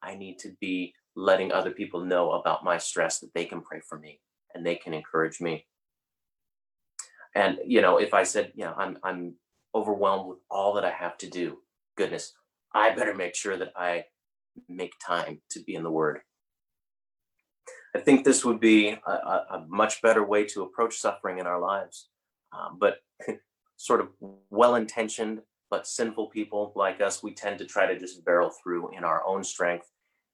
i 0.01 0.15
need 0.15 0.39
to 0.39 0.55
be 0.59 0.93
letting 1.15 1.51
other 1.51 1.71
people 1.71 2.03
know 2.03 2.31
about 2.31 2.63
my 2.63 2.77
stress 2.77 3.19
that 3.19 3.33
they 3.33 3.45
can 3.45 3.61
pray 3.61 3.81
for 3.87 3.99
me 3.99 4.19
and 4.53 4.65
they 4.65 4.75
can 4.75 4.93
encourage 4.93 5.39
me. 5.39 5.65
And 7.35 7.59
you 7.65 7.81
know 7.81 7.97
if 7.97 8.13
i 8.13 8.23
said 8.23 8.51
you 8.55 8.65
know 8.65 8.73
i'm 8.77 8.97
i'm 9.03 9.35
overwhelmed 9.73 10.29
with 10.29 10.39
all 10.49 10.73
that 10.73 10.85
I 10.85 10.91
have 10.91 11.17
to 11.19 11.29
do. 11.29 11.59
Goodness, 11.97 12.33
I 12.73 12.93
better 12.95 13.13
make 13.13 13.35
sure 13.35 13.57
that 13.57 13.73
I 13.75 14.05
make 14.67 14.93
time 15.05 15.41
to 15.51 15.59
be 15.61 15.75
in 15.75 15.83
the 15.83 15.91
Word. 15.91 16.19
I 17.95 17.99
think 17.99 18.23
this 18.23 18.45
would 18.45 18.59
be 18.59 18.97
a, 19.05 19.11
a 19.11 19.65
much 19.67 20.01
better 20.01 20.25
way 20.25 20.45
to 20.45 20.63
approach 20.63 20.97
suffering 20.97 21.39
in 21.39 21.47
our 21.47 21.59
lives. 21.59 22.07
Um, 22.53 22.77
but 22.79 22.97
sort 23.77 24.01
of 24.01 24.09
well 24.49 24.75
intentioned 24.75 25.41
but 25.71 25.87
sinful 25.87 26.27
people 26.27 26.73
like 26.75 27.01
us, 27.01 27.23
we 27.23 27.33
tend 27.33 27.57
to 27.57 27.65
try 27.65 27.87
to 27.87 27.97
just 27.97 28.23
barrel 28.25 28.51
through 28.61 28.95
in 28.95 29.05
our 29.05 29.25
own 29.25 29.41
strength, 29.43 29.89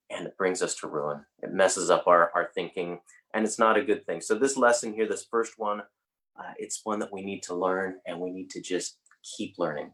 and 0.10 0.26
it 0.26 0.36
brings 0.36 0.64
us 0.64 0.76
to 0.78 0.88
ruin. 0.88 1.24
It 1.44 1.54
messes 1.54 1.92
up 1.92 2.08
our, 2.08 2.32
our 2.34 2.50
thinking, 2.56 3.00
and 3.34 3.46
it's 3.46 3.60
not 3.60 3.78
a 3.78 3.86
good 3.86 4.06
thing. 4.06 4.20
So, 4.20 4.34
this 4.34 4.58
lesson 4.58 4.94
here, 4.94 5.08
this 5.08 5.28
first 5.30 5.54
one, 5.58 5.82
uh, 6.38 6.54
it's 6.58 6.82
one 6.84 7.00
that 7.00 7.14
we 7.14 7.22
need 7.22 7.44
to 7.44 7.56
learn, 7.56 8.00
and 8.08 8.20
we 8.20 8.32
need 8.32 8.50
to 8.50 8.62
just 8.62 8.98
keep 9.36 9.56
learning, 9.58 9.92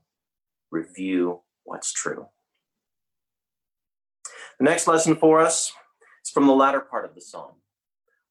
review 0.71 1.41
what's 1.63 1.91
true. 1.91 2.27
The 4.59 4.65
next 4.65 4.87
lesson 4.87 5.15
for 5.15 5.39
us 5.39 5.71
is 6.23 6.31
from 6.31 6.47
the 6.47 6.53
latter 6.53 6.81
part 6.81 7.05
of 7.05 7.15
the 7.15 7.21
psalm. 7.21 7.53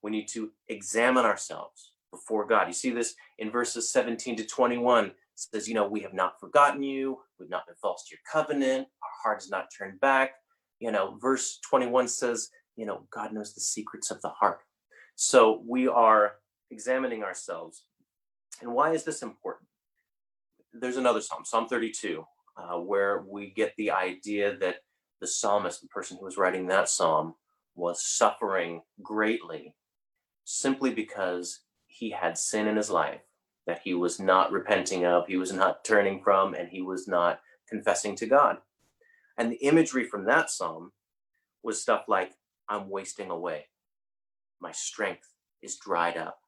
We 0.02 0.10
need 0.10 0.28
to 0.28 0.50
examine 0.68 1.24
ourselves 1.24 1.92
before 2.10 2.46
God. 2.46 2.68
You 2.68 2.74
see 2.74 2.90
this 2.90 3.14
in 3.38 3.50
verses 3.50 3.90
17 3.90 4.36
to 4.36 4.44
21. 4.44 5.06
It 5.06 5.14
says, 5.34 5.68
you 5.68 5.74
know, 5.74 5.88
we 5.88 6.00
have 6.00 6.14
not 6.14 6.38
forgotten 6.38 6.82
you, 6.82 7.18
we've 7.38 7.50
not 7.50 7.66
been 7.66 7.76
false 7.80 8.04
to 8.06 8.14
your 8.14 8.20
covenant, 8.30 8.86
our 9.02 9.10
heart 9.22 9.42
is 9.42 9.50
not 9.50 9.68
turned 9.76 10.00
back. 10.00 10.32
You 10.78 10.90
know, 10.90 11.16
verse 11.20 11.58
21 11.68 12.08
says, 12.08 12.50
you 12.76 12.86
know, 12.86 13.06
God 13.10 13.32
knows 13.32 13.54
the 13.54 13.60
secrets 13.60 14.10
of 14.10 14.20
the 14.22 14.28
heart. 14.28 14.60
So 15.16 15.62
we 15.66 15.88
are 15.88 16.32
examining 16.70 17.22
ourselves. 17.22 17.84
And 18.60 18.72
why 18.74 18.92
is 18.92 19.04
this 19.04 19.22
important? 19.22 19.68
There's 20.72 20.96
another 20.96 21.20
psalm, 21.20 21.44
Psalm 21.44 21.68
32, 21.68 22.24
uh, 22.56 22.78
where 22.78 23.24
we 23.28 23.50
get 23.50 23.74
the 23.76 23.90
idea 23.90 24.56
that 24.58 24.76
the 25.20 25.26
psalmist, 25.26 25.80
the 25.80 25.88
person 25.88 26.16
who 26.18 26.24
was 26.24 26.36
writing 26.36 26.66
that 26.66 26.88
psalm, 26.88 27.34
was 27.74 28.04
suffering 28.04 28.82
greatly 29.02 29.74
simply 30.44 30.92
because 30.92 31.60
he 31.86 32.10
had 32.10 32.36
sin 32.36 32.66
in 32.66 32.76
his 32.76 32.90
life 32.90 33.20
that 33.66 33.80
he 33.84 33.94
was 33.94 34.18
not 34.18 34.50
repenting 34.50 35.06
of, 35.06 35.26
he 35.26 35.36
was 35.36 35.52
not 35.52 35.84
turning 35.84 36.20
from, 36.22 36.54
and 36.54 36.68
he 36.68 36.82
was 36.82 37.06
not 37.06 37.40
confessing 37.68 38.16
to 38.16 38.26
God. 38.26 38.58
And 39.38 39.52
the 39.52 39.56
imagery 39.56 40.04
from 40.04 40.24
that 40.24 40.50
psalm 40.50 40.92
was 41.62 41.80
stuff 41.80 42.04
like, 42.08 42.32
I'm 42.68 42.90
wasting 42.90 43.30
away. 43.30 43.66
My 44.60 44.72
strength 44.72 45.28
is 45.62 45.76
dried 45.76 46.16
up. 46.16 46.38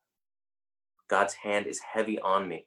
God's 1.09 1.35
hand 1.35 1.67
is 1.67 1.81
heavy 1.81 2.19
on 2.19 2.49
me. 2.49 2.65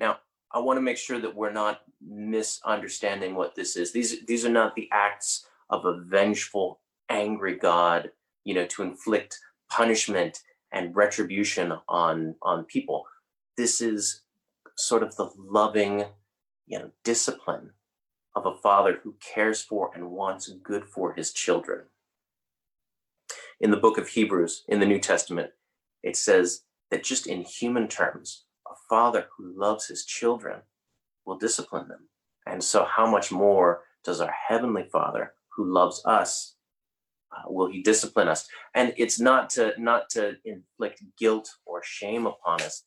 Now, 0.00 0.20
I 0.50 0.58
want 0.58 0.78
to 0.78 0.82
make 0.82 0.96
sure 0.96 1.20
that 1.20 1.36
we're 1.36 1.52
not 1.52 1.82
misunderstanding 2.04 3.34
what 3.34 3.54
this 3.54 3.76
is. 3.76 3.92
These 3.92 4.24
these 4.26 4.44
are 4.44 4.50
not 4.50 4.74
the 4.74 4.88
acts 4.90 5.46
of 5.68 5.84
a 5.84 6.00
vengeful, 6.00 6.80
angry 7.08 7.56
God, 7.56 8.10
you 8.42 8.54
know, 8.54 8.66
to 8.66 8.82
inflict 8.82 9.38
punishment 9.70 10.40
and 10.72 10.96
retribution 10.96 11.74
on 11.88 12.34
on 12.42 12.64
people. 12.64 13.04
This 13.56 13.80
is 13.82 14.22
sort 14.76 15.02
of 15.02 15.14
the 15.16 15.30
loving, 15.36 16.06
you 16.66 16.78
know, 16.78 16.90
discipline 17.04 17.72
of 18.34 18.46
a 18.46 18.56
father 18.56 19.00
who 19.02 19.16
cares 19.20 19.60
for 19.60 19.90
and 19.94 20.10
wants 20.10 20.48
good 20.62 20.86
for 20.86 21.12
his 21.12 21.32
children. 21.32 21.82
In 23.60 23.70
the 23.70 23.76
book 23.76 23.98
of 23.98 24.08
Hebrews 24.08 24.64
in 24.66 24.80
the 24.80 24.86
New 24.86 24.98
Testament, 24.98 25.50
it 26.02 26.16
says 26.16 26.62
that 26.90 27.04
just 27.04 27.26
in 27.26 27.42
human 27.42 27.86
terms, 27.86 28.44
a 28.70 28.74
father 28.88 29.26
who 29.36 29.52
loves 29.58 29.86
his 29.86 30.04
children 30.04 30.60
will 31.26 31.38
discipline 31.38 31.88
them. 31.88 32.08
And 32.46 32.62
so, 32.62 32.84
how 32.84 33.10
much 33.10 33.30
more 33.30 33.82
does 34.04 34.20
our 34.20 34.34
heavenly 34.48 34.84
Father, 34.90 35.34
who 35.54 35.72
loves 35.72 36.02
us, 36.04 36.56
uh, 37.32 37.42
will 37.46 37.70
he 37.70 37.82
discipline 37.82 38.28
us? 38.28 38.48
And 38.74 38.94
it's 38.96 39.20
not 39.20 39.50
to 39.50 39.74
not 39.78 40.10
to 40.10 40.36
inflict 40.44 41.02
guilt 41.18 41.48
or 41.66 41.82
shame 41.84 42.26
upon 42.26 42.62
us. 42.62 42.84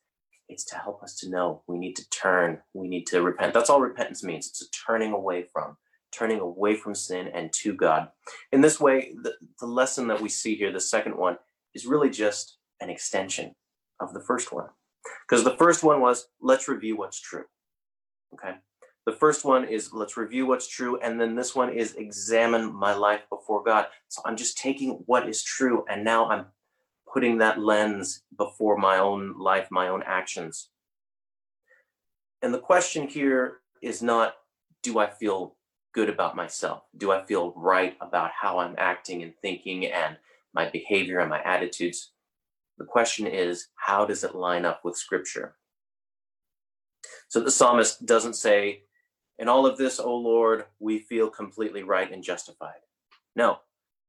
It's 0.50 0.66
to 0.66 0.76
help 0.76 1.02
us 1.04 1.16
to 1.20 1.30
know 1.30 1.64
we 1.68 1.78
need 1.78 1.96
to 1.96 2.10
turn, 2.10 2.60
we 2.74 2.88
need 2.88 3.08
to 3.08 3.22
repent. 3.22 3.54
That's 3.54 3.70
all 3.70 3.82
repentance 3.82 4.24
means. 4.24 4.48
It's 4.48 4.62
a 4.62 4.70
turning 4.86 5.14
away 5.14 5.46
from, 5.54 5.78
turning 6.12 6.40
away 6.40 6.76
from 6.76 6.96
sin 6.96 7.30
and 7.34 7.52
to 7.62 7.74
God. 7.74 8.10
In 8.52 8.62
this 8.62 8.80
way, 8.80 9.14
the, 9.22 9.34
the 9.60 9.66
lesson 9.66 10.08
that 10.08 10.22
we 10.22 10.30
see 10.30 10.56
here, 10.56 10.72
the 10.72 10.82
second 10.82 11.16
one, 11.16 11.38
is 11.74 11.86
really 11.86 12.10
just 12.10 12.58
an 12.82 12.90
extension 12.90 13.56
of 14.02 14.14
the 14.14 14.20
first 14.20 14.52
one. 14.52 14.68
Because 15.28 15.44
the 15.44 15.58
first 15.58 15.84
one 15.84 16.02
was 16.02 16.28
let's 16.42 16.68
review 16.68 16.98
what's 16.98 17.20
true. 17.20 17.46
Okay. 18.34 18.56
The 19.06 19.12
first 19.14 19.44
one 19.44 19.66
is 19.66 19.92
let's 19.94 20.16
review 20.16 20.46
what's 20.46 20.68
true. 20.68 20.98
And 21.02 21.20
then 21.20 21.36
this 21.36 21.56
one 21.56 21.74
is 21.74 21.96
examine 21.96 22.74
my 22.74 22.94
life 22.94 23.22
before 23.30 23.64
God. 23.64 23.88
So 24.08 24.22
I'm 24.26 24.38
just 24.38 24.58
taking 24.58 25.04
what 25.06 25.28
is 25.28 25.44
true 25.44 25.86
and 25.90 26.04
now 26.04 26.30
I'm 26.30 26.46
putting 27.12 27.38
that 27.38 27.60
lens 27.60 28.24
before 28.38 28.78
my 28.78 28.98
own 28.98 29.38
life, 29.38 29.68
my 29.70 29.90
own 29.90 30.04
actions. 30.06 30.70
And 32.42 32.54
the 32.54 32.60
question 32.60 33.08
here 33.08 33.60
is 33.82 34.02
not 34.02 34.36
do 34.82 35.00
I 35.00 35.10
feel 35.10 35.56
good 35.94 36.10
about 36.10 36.36
myself? 36.36 36.84
Do 36.98 37.12
I 37.12 37.24
feel 37.26 37.54
right 37.56 37.96
about 38.02 38.32
how 38.32 38.60
I'm 38.60 38.76
acting 38.78 39.24
and 39.24 39.34
thinking 39.42 39.86
and 39.86 40.18
my 40.54 40.70
behavior 40.70 41.20
and 41.20 41.30
my 41.30 41.42
attitudes? 41.44 42.13
The 42.78 42.86
question 42.86 43.28
is, 43.28 43.68
how 43.76 44.06
does 44.06 44.24
it 44.24 44.36
line 44.36 44.66
up 44.66 44.82
with 44.84 44.98
Scripture? 44.98 45.56
So 47.28 47.40
the 47.40 47.52
psalmist 47.52 48.06
doesn't 48.06 48.36
say, 48.36 48.84
In 49.38 49.48
all 49.48 49.66
of 49.66 49.78
this, 49.78 50.00
O 50.00 50.16
Lord, 50.16 50.66
we 50.80 51.00
feel 51.00 51.30
completely 51.30 51.84
right 51.84 52.12
and 52.12 52.24
justified. 52.24 52.82
No, 53.36 53.58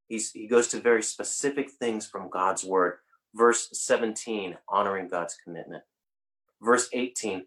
he's, 0.08 0.30
he 0.32 0.46
goes 0.46 0.68
to 0.68 0.80
very 0.80 1.02
specific 1.02 1.70
things 1.70 2.06
from 2.06 2.30
God's 2.30 2.64
word. 2.64 2.98
Verse 3.34 3.68
17, 3.72 4.56
honoring 4.68 5.08
God's 5.08 5.36
commitment. 5.42 5.82
Verse 6.62 6.88
18, 6.92 7.44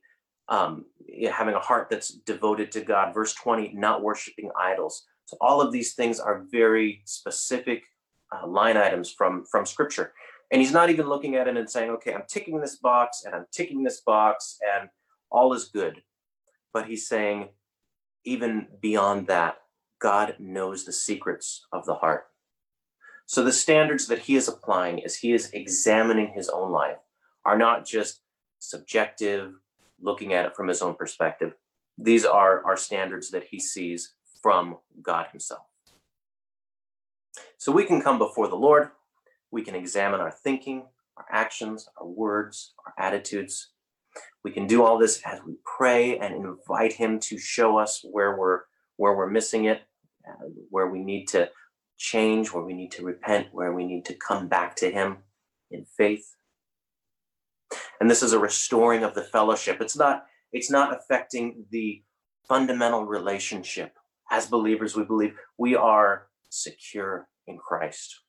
um, 0.49 0.85
having 1.31 1.55
a 1.55 1.59
heart 1.59 1.87
that's 1.89 2.09
devoted 2.09 2.71
to 2.73 2.81
God. 2.81 3.13
Verse 3.13 3.33
20, 3.35 3.73
not 3.73 4.03
worshiping 4.03 4.51
idols. 4.59 5.05
So 5.25 5.37
all 5.41 5.61
of 5.61 5.71
these 5.71 5.93
things 5.93 6.19
are 6.19 6.45
very 6.51 7.01
specific 7.05 7.83
uh, 8.31 8.47
line 8.47 8.77
items 8.77 9.11
from, 9.11 9.45
from 9.45 9.65
Scripture. 9.65 10.13
And 10.51 10.61
he's 10.61 10.71
not 10.71 10.89
even 10.89 11.07
looking 11.07 11.35
at 11.35 11.47
it 11.47 11.57
and 11.57 11.69
saying, 11.69 11.89
okay, 11.91 12.13
I'm 12.13 12.23
ticking 12.29 12.61
this 12.61 12.77
box 12.77 13.23
and 13.25 13.35
I'm 13.35 13.45
ticking 13.51 13.83
this 13.83 14.01
box 14.01 14.57
and 14.75 14.89
all 15.29 15.53
is 15.53 15.65
good. 15.65 16.01
But 16.73 16.87
he's 16.87 17.07
saying, 17.07 17.49
even 18.23 18.67
beyond 18.81 19.27
that, 19.27 19.57
God 19.99 20.35
knows 20.39 20.85
the 20.85 20.93
secrets 20.93 21.65
of 21.73 21.85
the 21.85 21.95
heart. 21.95 22.25
So 23.25 23.43
the 23.43 23.51
standards 23.51 24.07
that 24.07 24.19
he 24.19 24.35
is 24.35 24.47
applying 24.47 25.03
as 25.03 25.15
he 25.15 25.33
is 25.33 25.49
examining 25.51 26.31
his 26.33 26.47
own 26.47 26.71
life 26.71 26.97
are 27.43 27.57
not 27.57 27.85
just 27.85 28.21
subjective, 28.59 29.53
looking 29.99 30.33
at 30.33 30.45
it 30.45 30.55
from 30.55 30.67
his 30.67 30.81
own 30.81 30.95
perspective. 30.95 31.53
These 31.97 32.25
are, 32.25 32.63
our 32.65 32.77
standards 32.77 33.31
that 33.31 33.45
he 33.45 33.59
sees 33.59 34.13
from 34.41 34.77
God 35.01 35.27
himself. 35.31 35.63
So 37.57 37.71
we 37.71 37.85
can 37.85 38.01
come 38.01 38.17
before 38.17 38.47
the 38.47 38.55
Lord 38.55 38.91
we 39.51 39.63
can 39.63 39.75
examine 39.75 40.19
our 40.19 40.31
thinking, 40.31 40.85
our 41.17 41.25
actions, 41.31 41.87
our 41.99 42.07
words, 42.07 42.73
our 42.85 42.93
attitudes. 43.05 43.69
We 44.43 44.51
can 44.51 44.67
do 44.67 44.83
all 44.83 44.97
this 44.97 45.21
as 45.25 45.39
we 45.45 45.55
pray 45.77 46.17
and 46.17 46.33
invite 46.33 46.93
Him 46.93 47.19
to 47.21 47.37
show 47.37 47.77
us 47.77 48.03
where 48.03 48.37
we're 48.37 48.61
where 48.97 49.15
we're 49.15 49.29
missing 49.29 49.65
it, 49.65 49.81
uh, 50.27 50.47
where 50.69 50.87
we 50.87 51.03
need 51.03 51.27
to 51.27 51.49
change, 51.97 52.51
where 52.51 52.63
we 52.63 52.73
need 52.73 52.91
to 52.91 53.05
repent, 53.05 53.47
where 53.51 53.73
we 53.73 53.85
need 53.85 54.05
to 54.05 54.15
come 54.15 54.47
back 54.47 54.75
to 54.77 54.89
Him 54.89 55.17
in 55.69 55.85
faith. 55.85 56.35
And 57.99 58.09
this 58.09 58.23
is 58.23 58.33
a 58.33 58.39
restoring 58.39 59.03
of 59.03 59.13
the 59.13 59.23
fellowship. 59.23 59.81
It's 59.81 59.97
not, 59.97 60.25
it's 60.51 60.71
not 60.71 60.95
affecting 60.95 61.65
the 61.69 62.01
fundamental 62.47 63.05
relationship. 63.05 63.93
As 64.31 64.47
believers, 64.47 64.95
we 64.95 65.03
believe 65.03 65.35
we 65.57 65.75
are 65.75 66.27
secure 66.49 67.27
in 67.45 67.57
Christ. 67.57 68.21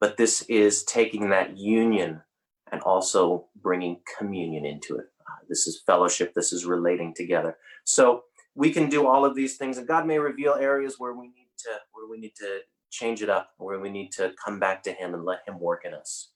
But 0.00 0.16
this 0.16 0.42
is 0.42 0.84
taking 0.84 1.30
that 1.30 1.56
union 1.56 2.22
and 2.70 2.80
also 2.82 3.46
bringing 3.60 4.00
communion 4.18 4.66
into 4.66 4.96
it. 4.96 5.06
Uh, 5.20 5.44
this 5.48 5.66
is 5.66 5.82
fellowship, 5.86 6.34
this 6.34 6.52
is 6.52 6.64
relating 6.64 7.14
together. 7.14 7.56
So 7.84 8.24
we 8.54 8.72
can 8.72 8.88
do 8.88 9.06
all 9.06 9.24
of 9.24 9.34
these 9.34 9.56
things, 9.56 9.78
and 9.78 9.86
God 9.86 10.06
may 10.06 10.18
reveal 10.18 10.54
areas 10.54 10.96
where 10.98 11.12
we 11.12 11.26
need 11.28 11.48
to 11.58 11.70
where 11.92 12.08
we 12.08 12.18
need 12.18 12.34
to 12.36 12.60
change 12.90 13.22
it 13.22 13.30
up, 13.30 13.50
where 13.58 13.78
we 13.78 13.90
need 13.90 14.12
to 14.12 14.32
come 14.42 14.58
back 14.58 14.82
to 14.84 14.92
Him 14.92 15.14
and 15.14 15.24
let 15.24 15.40
Him 15.46 15.60
work 15.60 15.84
in 15.84 15.94
us. 15.94 16.30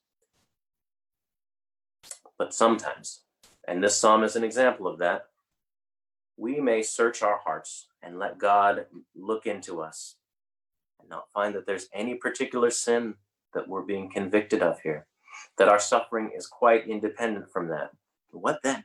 But 2.38 2.54
sometimes, 2.54 3.22
and 3.66 3.82
this 3.82 3.96
psalm 3.96 4.22
is 4.22 4.36
an 4.36 4.44
example 4.44 4.86
of 4.86 4.98
that, 4.98 5.26
we 6.36 6.60
may 6.60 6.82
search 6.82 7.22
our 7.22 7.38
hearts 7.44 7.88
and 8.02 8.18
let 8.18 8.38
God 8.38 8.86
look 9.14 9.46
into 9.46 9.82
us 9.82 10.16
and 10.98 11.08
not 11.08 11.30
find 11.32 11.54
that 11.54 11.66
there's 11.66 11.88
any 11.92 12.14
particular 12.14 12.70
sin 12.70 13.14
that 13.54 13.68
we're 13.68 13.82
being 13.82 14.10
convicted 14.10 14.62
of 14.62 14.80
here, 14.80 15.06
that 15.58 15.68
our 15.68 15.78
suffering 15.78 16.30
is 16.36 16.46
quite 16.46 16.88
independent 16.88 17.46
from 17.52 17.68
that. 17.68 17.90
What 18.30 18.60
then? 18.62 18.84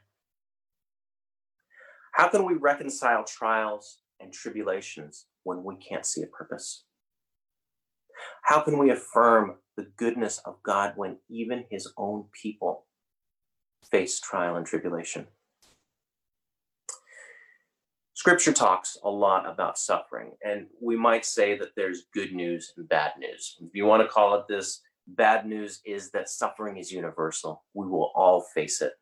How 2.14 2.30
can 2.30 2.46
we 2.46 2.54
reconcile 2.54 3.24
trials 3.26 4.00
and 4.20 4.32
tribulations 4.32 5.26
when 5.44 5.64
we 5.64 5.76
can't 5.76 6.06
see 6.06 6.22
a 6.22 6.28
purpose? 6.28 6.86
How 8.44 8.62
can 8.62 8.78
we 8.78 8.90
affirm 8.90 9.56
the 9.76 9.88
goodness 9.98 10.40
of 10.46 10.64
God 10.64 10.94
when 10.96 11.18
even 11.30 11.66
his 11.70 11.92
own 11.98 12.26
people 12.32 12.86
face 13.92 14.20
trial 14.20 14.56
and 14.56 14.66
tribulation? 14.66 15.28
Scripture 18.26 18.54
talks 18.54 18.98
a 19.04 19.08
lot 19.08 19.48
about 19.48 19.78
suffering, 19.78 20.32
and 20.44 20.66
we 20.82 20.98
might 20.98 21.24
say 21.24 21.56
that 21.56 21.76
there's 21.76 22.08
good 22.12 22.34
news 22.34 22.74
and 22.76 22.90
bad 22.90 23.12
news. 23.20 23.56
If 23.62 23.76
you 23.76 23.86
want 23.86 24.02
to 24.02 24.08
call 24.08 24.34
it 24.34 24.48
this, 24.50 24.82
bad 25.06 25.46
news 25.46 25.80
is 25.86 26.10
that 26.10 26.28
suffering 26.28 26.78
is 26.78 26.92
universal. 26.92 27.64
We 27.76 27.86
will 27.86 28.12
all 28.16 28.42
face 28.56 28.82
it. 28.82 28.94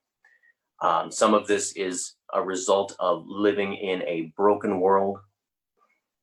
Um, 0.81 1.09
some 1.09 1.33
of 1.33 1.47
this 1.47 1.71
is 1.77 2.15
a 2.33 2.43
result 2.43 2.97
of 2.99 3.23
living 3.25 3.75
in 3.75 4.01
a 4.01 4.33
broken 4.35 4.81
world. 4.81 5.19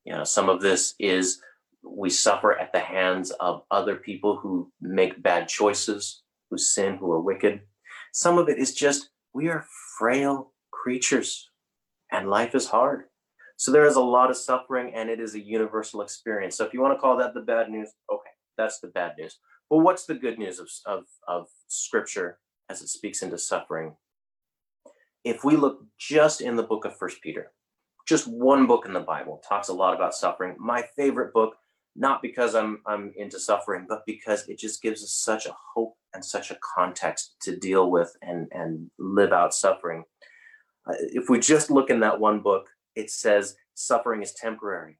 You 0.04 0.12
know, 0.12 0.24
some 0.24 0.50
of 0.50 0.60
this 0.60 0.94
is 0.98 1.40
we 1.82 2.10
suffer 2.10 2.52
at 2.52 2.70
the 2.74 2.80
hands 2.80 3.30
of 3.30 3.62
other 3.70 3.96
people 3.96 4.36
who 4.36 4.70
make 4.82 5.22
bad 5.22 5.48
choices, 5.48 6.22
who 6.50 6.58
sin, 6.58 6.98
who 6.98 7.10
are 7.12 7.22
wicked. 7.22 7.62
Some 8.12 8.36
of 8.36 8.50
it 8.50 8.58
is 8.58 8.74
just 8.74 9.08
we 9.32 9.48
are 9.48 9.64
frail 9.98 10.52
creatures 10.70 11.49
and 12.12 12.28
life 12.28 12.54
is 12.54 12.66
hard. 12.66 13.04
So 13.56 13.72
there 13.72 13.86
is 13.86 13.96
a 13.96 14.00
lot 14.00 14.30
of 14.30 14.36
suffering 14.36 14.92
and 14.94 15.10
it 15.10 15.20
is 15.20 15.34
a 15.34 15.40
universal 15.40 16.02
experience. 16.02 16.56
So 16.56 16.64
if 16.64 16.72
you 16.72 16.80
want 16.80 16.94
to 16.94 17.00
call 17.00 17.18
that 17.18 17.34
the 17.34 17.40
bad 17.42 17.70
news, 17.70 17.90
okay, 18.10 18.30
that's 18.56 18.80
the 18.80 18.88
bad 18.88 19.12
news. 19.18 19.38
But 19.68 19.78
what's 19.78 20.06
the 20.06 20.14
good 20.14 20.38
news 20.38 20.58
of, 20.58 20.68
of, 20.86 21.04
of 21.28 21.46
scripture 21.68 22.38
as 22.70 22.82
it 22.82 22.88
speaks 22.88 23.22
into 23.22 23.38
suffering 23.38 23.94
if 25.24 25.44
we 25.44 25.56
look 25.56 25.84
just 25.98 26.40
in 26.40 26.56
the 26.56 26.62
book 26.62 26.84
of 26.84 26.96
First 26.96 27.22
Peter, 27.22 27.52
just 28.08 28.26
one 28.26 28.66
book 28.66 28.86
in 28.86 28.92
the 28.92 29.00
Bible 29.00 29.42
talks 29.46 29.68
a 29.68 29.74
lot 29.74 29.94
about 29.94 30.14
suffering. 30.14 30.56
My 30.58 30.84
favorite 30.96 31.32
book, 31.32 31.56
not 31.96 32.22
because 32.22 32.54
I'm 32.54 32.80
I'm 32.86 33.12
into 33.16 33.38
suffering, 33.38 33.86
but 33.88 34.02
because 34.06 34.48
it 34.48 34.58
just 34.58 34.82
gives 34.82 35.02
us 35.02 35.12
such 35.12 35.46
a 35.46 35.54
hope 35.74 35.94
and 36.14 36.24
such 36.24 36.50
a 36.50 36.58
context 36.74 37.36
to 37.42 37.56
deal 37.56 37.90
with 37.90 38.16
and 38.22 38.48
and 38.52 38.90
live 38.98 39.32
out 39.32 39.54
suffering. 39.54 40.04
Uh, 40.86 40.94
if 40.98 41.28
we 41.28 41.38
just 41.38 41.70
look 41.70 41.90
in 41.90 42.00
that 42.00 42.20
one 42.20 42.40
book, 42.40 42.68
it 42.94 43.10
says 43.10 43.56
suffering 43.74 44.22
is 44.22 44.32
temporary. 44.32 44.98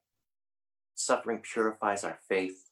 Suffering 0.95 1.39
purifies 1.39 2.03
our 2.03 2.19
faith. 2.27 2.69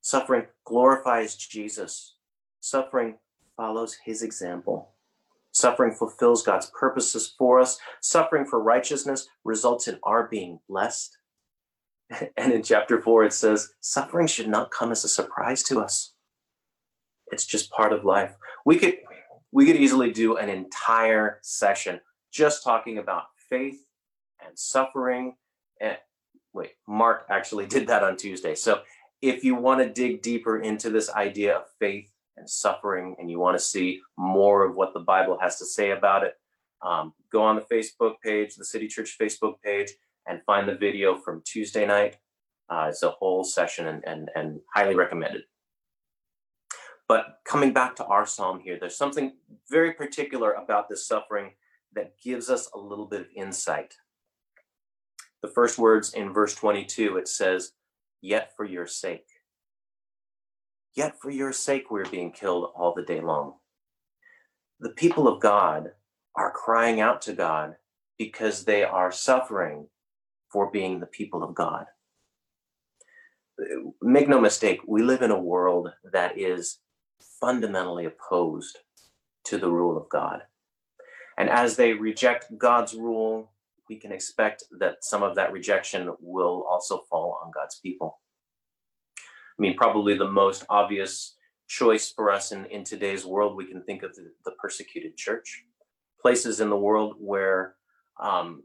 Suffering 0.00 0.46
glorifies 0.64 1.36
Jesus. 1.36 2.14
Suffering 2.60 3.18
follows 3.56 3.98
his 4.04 4.22
example. 4.22 4.90
Suffering 5.52 5.92
fulfills 5.92 6.42
God's 6.42 6.70
purposes 6.78 7.34
for 7.36 7.60
us. 7.60 7.78
Suffering 8.00 8.44
for 8.46 8.62
righteousness 8.62 9.28
results 9.44 9.88
in 9.88 9.98
our 10.02 10.26
being 10.28 10.60
blessed. 10.68 11.16
And 12.38 12.52
in 12.52 12.62
chapter 12.62 13.02
four, 13.02 13.24
it 13.24 13.34
says, 13.34 13.70
suffering 13.80 14.26
should 14.26 14.48
not 14.48 14.70
come 14.70 14.92
as 14.92 15.04
a 15.04 15.08
surprise 15.08 15.62
to 15.64 15.80
us. 15.80 16.14
It's 17.30 17.44
just 17.44 17.70
part 17.70 17.92
of 17.92 18.04
life. 18.04 18.34
We 18.64 18.78
could 18.78 18.96
we 19.52 19.66
could 19.66 19.76
easily 19.76 20.10
do 20.10 20.36
an 20.36 20.48
entire 20.48 21.38
session 21.42 22.00
just 22.32 22.64
talking 22.64 22.98
about 22.98 23.24
faith 23.48 23.84
and 24.44 24.58
suffering. 24.58 25.34
And 25.80 25.96
wait, 26.52 26.72
Mark 26.86 27.26
actually 27.30 27.66
did 27.74 27.86
that 27.88 28.02
on 28.02 28.16
Tuesday. 28.16 28.54
So 28.54 28.82
if 29.20 29.44
you 29.44 29.54
want 29.54 29.80
to 29.80 29.88
dig 29.88 30.22
deeper 30.22 30.58
into 30.58 30.90
this 30.90 31.10
idea 31.10 31.56
of 31.56 31.64
faith 31.78 32.10
and 32.36 32.48
suffering, 32.48 33.16
and 33.18 33.30
you 33.30 33.38
want 33.38 33.58
to 33.58 33.64
see 33.64 34.00
more 34.16 34.64
of 34.64 34.76
what 34.76 34.94
the 34.94 35.00
Bible 35.00 35.38
has 35.40 35.58
to 35.58 35.66
say 35.66 35.90
about 35.90 36.22
it, 36.24 36.34
um, 36.82 37.12
go 37.32 37.42
on 37.42 37.56
the 37.56 37.62
Facebook 37.62 38.14
page, 38.24 38.54
the 38.54 38.64
City 38.64 38.86
Church 38.86 39.16
Facebook 39.20 39.54
page, 39.64 39.90
and 40.26 40.40
find 40.44 40.68
the 40.68 40.74
video 40.74 41.16
from 41.16 41.42
Tuesday 41.44 41.84
night. 41.86 42.16
Uh, 42.70 42.86
it's 42.90 43.02
a 43.02 43.10
whole 43.10 43.42
session 43.42 43.88
and, 43.88 44.04
and, 44.06 44.30
and 44.36 44.60
highly 44.74 44.94
recommended. 44.94 45.42
But 47.08 47.38
coming 47.44 47.72
back 47.72 47.96
to 47.96 48.04
our 48.04 48.26
psalm 48.26 48.60
here, 48.60 48.76
there's 48.78 48.96
something 48.96 49.32
very 49.70 49.94
particular 49.94 50.52
about 50.52 50.88
this 50.88 51.06
suffering 51.06 51.52
that 51.98 52.14
gives 52.22 52.48
us 52.48 52.70
a 52.72 52.78
little 52.78 53.06
bit 53.06 53.22
of 53.22 53.26
insight. 53.34 53.94
The 55.42 55.48
first 55.48 55.78
words 55.78 56.14
in 56.14 56.32
verse 56.32 56.54
22, 56.54 57.16
it 57.16 57.26
says, 57.26 57.72
Yet 58.20 58.52
for 58.56 58.64
your 58.64 58.86
sake. 58.86 59.26
Yet 60.94 61.20
for 61.20 61.30
your 61.30 61.52
sake 61.52 61.90
we're 61.90 62.08
being 62.08 62.30
killed 62.30 62.70
all 62.76 62.94
the 62.94 63.02
day 63.02 63.20
long. 63.20 63.54
The 64.78 64.90
people 64.90 65.26
of 65.26 65.40
God 65.40 65.90
are 66.36 66.52
crying 66.52 67.00
out 67.00 67.20
to 67.22 67.32
God 67.32 67.74
because 68.16 68.64
they 68.64 68.84
are 68.84 69.10
suffering 69.10 69.88
for 70.52 70.70
being 70.70 71.00
the 71.00 71.06
people 71.06 71.42
of 71.42 71.52
God. 71.52 71.86
Make 74.00 74.28
no 74.28 74.40
mistake, 74.40 74.82
we 74.86 75.02
live 75.02 75.22
in 75.22 75.32
a 75.32 75.40
world 75.40 75.88
that 76.12 76.38
is 76.38 76.78
fundamentally 77.40 78.04
opposed 78.04 78.78
to 79.46 79.58
the 79.58 79.68
rule 79.68 79.96
of 79.96 80.08
God. 80.08 80.42
And 81.38 81.48
as 81.48 81.76
they 81.76 81.92
reject 81.92 82.46
God's 82.58 82.94
rule, 82.94 83.52
we 83.88 83.96
can 83.96 84.10
expect 84.12 84.64
that 84.80 85.04
some 85.04 85.22
of 85.22 85.36
that 85.36 85.52
rejection 85.52 86.12
will 86.20 86.66
also 86.68 87.04
fall 87.08 87.40
on 87.42 87.52
God's 87.54 87.78
people. 87.78 88.18
I 89.16 89.62
mean, 89.62 89.76
probably 89.76 90.18
the 90.18 90.30
most 90.30 90.64
obvious 90.68 91.36
choice 91.68 92.10
for 92.10 92.30
us 92.30 92.50
in, 92.50 92.66
in 92.66 92.82
today's 92.82 93.24
world, 93.24 93.56
we 93.56 93.66
can 93.66 93.82
think 93.84 94.02
of 94.02 94.14
the, 94.16 94.32
the 94.44 94.50
persecuted 94.52 95.16
church, 95.16 95.64
places 96.20 96.60
in 96.60 96.70
the 96.70 96.76
world 96.76 97.14
where, 97.18 97.76
um, 98.20 98.64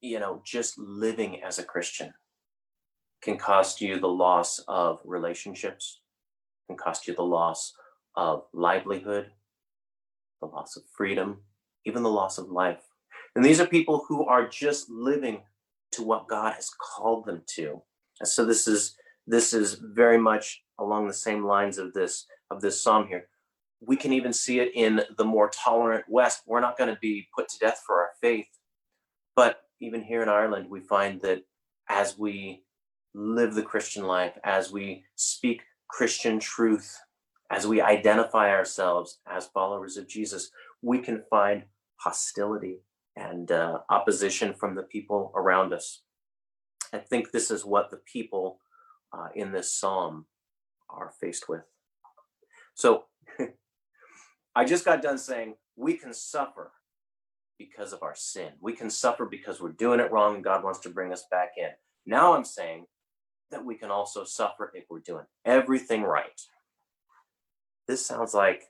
you 0.00 0.20
know, 0.20 0.40
just 0.44 0.78
living 0.78 1.42
as 1.42 1.58
a 1.58 1.64
Christian 1.64 2.14
can 3.20 3.36
cost 3.36 3.80
you 3.80 3.98
the 3.98 4.06
loss 4.06 4.60
of 4.68 5.00
relationships, 5.04 6.00
can 6.68 6.76
cost 6.76 7.08
you 7.08 7.16
the 7.16 7.22
loss 7.22 7.72
of 8.14 8.44
livelihood, 8.52 9.32
the 10.40 10.46
loss 10.46 10.76
of 10.76 10.84
freedom, 10.96 11.38
even 11.86 12.02
the 12.02 12.10
loss 12.10 12.36
of 12.36 12.50
life. 12.50 12.82
And 13.34 13.44
these 13.44 13.60
are 13.60 13.66
people 13.66 14.04
who 14.08 14.26
are 14.26 14.46
just 14.46 14.90
living 14.90 15.42
to 15.92 16.02
what 16.02 16.28
God 16.28 16.54
has 16.54 16.70
called 16.70 17.24
them 17.24 17.42
to. 17.54 17.82
And 18.20 18.28
so 18.28 18.44
this 18.44 18.68
is 18.68 18.96
this 19.26 19.52
is 19.52 19.74
very 19.74 20.18
much 20.18 20.62
along 20.78 21.06
the 21.06 21.14
same 21.14 21.44
lines 21.44 21.78
of 21.78 21.92
this 21.92 22.26
of 22.50 22.60
this 22.60 22.80
psalm 22.80 23.08
here 23.08 23.28
we 23.80 23.96
can 23.96 24.12
even 24.12 24.32
see 24.32 24.60
it 24.60 24.70
in 24.74 25.02
the 25.16 25.24
more 25.24 25.50
tolerant 25.50 26.04
west 26.08 26.42
we're 26.46 26.60
not 26.60 26.78
going 26.78 26.92
to 26.92 27.00
be 27.00 27.26
put 27.36 27.48
to 27.48 27.58
death 27.58 27.82
for 27.86 28.00
our 28.00 28.10
faith 28.20 28.46
but 29.34 29.62
even 29.80 30.02
here 30.02 30.22
in 30.22 30.28
ireland 30.28 30.68
we 30.70 30.80
find 30.80 31.20
that 31.20 31.42
as 31.88 32.18
we 32.18 32.62
live 33.14 33.54
the 33.54 33.62
christian 33.62 34.04
life 34.04 34.36
as 34.44 34.70
we 34.70 35.04
speak 35.16 35.62
christian 35.88 36.38
truth 36.38 36.98
as 37.50 37.66
we 37.66 37.80
identify 37.80 38.50
ourselves 38.50 39.18
as 39.28 39.46
followers 39.46 39.96
of 39.96 40.08
jesus 40.08 40.50
we 40.82 40.98
can 40.98 41.22
find 41.28 41.64
hostility 41.96 42.80
and 43.16 43.50
uh, 43.50 43.78
opposition 43.88 44.52
from 44.52 44.74
the 44.74 44.82
people 44.82 45.32
around 45.34 45.72
us 45.72 46.02
i 46.92 46.98
think 46.98 47.30
this 47.30 47.50
is 47.50 47.64
what 47.64 47.90
the 47.90 48.00
people 48.12 48.60
uh, 49.12 49.28
in 49.34 49.52
this 49.52 49.72
psalm 49.72 50.26
are 50.88 51.12
faced 51.20 51.48
with. 51.48 51.62
So 52.74 53.04
I 54.54 54.64
just 54.64 54.84
got 54.84 55.02
done 55.02 55.18
saying 55.18 55.54
we 55.76 55.94
can 55.94 56.12
suffer 56.12 56.72
because 57.58 57.92
of 57.92 58.02
our 58.02 58.14
sin. 58.14 58.50
We 58.60 58.74
can 58.74 58.90
suffer 58.90 59.24
because 59.24 59.60
we're 59.60 59.72
doing 59.72 60.00
it 60.00 60.12
wrong 60.12 60.36
and 60.36 60.44
God 60.44 60.62
wants 60.62 60.80
to 60.80 60.90
bring 60.90 61.12
us 61.12 61.24
back 61.30 61.52
in. 61.56 61.70
Now 62.04 62.34
I'm 62.34 62.44
saying 62.44 62.86
that 63.50 63.64
we 63.64 63.76
can 63.76 63.90
also 63.90 64.24
suffer 64.24 64.72
if 64.74 64.84
we're 64.90 65.00
doing 65.00 65.24
everything 65.44 66.02
right. 66.02 66.40
This 67.88 68.04
sounds 68.04 68.34
like 68.34 68.64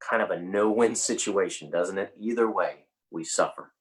kind 0.00 0.22
of 0.22 0.30
a 0.30 0.40
no 0.40 0.70
win 0.70 0.94
situation, 0.94 1.70
doesn't 1.70 1.98
it? 1.98 2.14
Either 2.18 2.50
way, 2.50 2.84
we 3.10 3.24
suffer. 3.24 3.72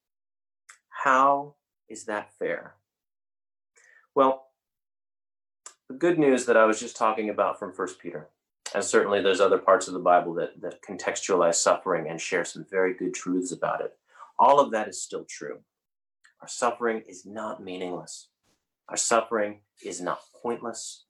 How 1.03 1.55
is 1.87 2.05
that 2.05 2.33
fair? 2.37 2.75
Well, 4.15 4.47
the 5.87 5.95
good 5.95 6.19
news 6.19 6.45
that 6.45 6.57
I 6.57 6.65
was 6.65 6.79
just 6.79 6.97
talking 6.97 7.29
about 7.29 7.57
from 7.57 7.73
First 7.73 7.99
Peter, 7.99 8.27
and 8.75 8.83
certainly 8.83 9.21
there's 9.21 9.39
other 9.39 9.57
parts 9.57 9.87
of 9.87 9.93
the 9.93 9.99
Bible 9.99 10.33
that, 10.35 10.59
that 10.61 10.83
contextualize 10.83 11.55
suffering 11.55 12.09
and 12.09 12.19
share 12.19 12.45
some 12.45 12.65
very 12.69 12.93
good 12.93 13.13
truths 13.13 13.51
about 13.51 13.81
it. 13.81 13.97
All 14.37 14.59
of 14.59 14.71
that 14.71 14.87
is 14.87 15.01
still 15.01 15.25
true. 15.27 15.59
Our 16.41 16.47
suffering 16.47 17.03
is 17.07 17.25
not 17.25 17.63
meaningless. 17.63 18.27
Our 18.87 18.97
suffering 18.97 19.61
is 19.83 19.99
not 19.99 20.19
pointless. 20.41 21.05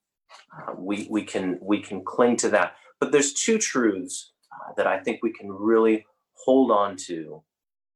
Uh, 0.55 0.73
we, 0.77 1.07
we, 1.09 1.23
can, 1.23 1.59
we 1.61 1.81
can 1.81 2.03
cling 2.03 2.37
to 2.37 2.49
that. 2.49 2.75
But 2.99 3.11
there's 3.11 3.33
two 3.33 3.57
truths 3.57 4.31
uh, 4.51 4.73
that 4.77 4.87
I 4.87 4.99
think 4.99 5.21
we 5.21 5.33
can 5.33 5.51
really 5.51 6.05
hold 6.33 6.71
on 6.71 6.95
to 7.07 7.43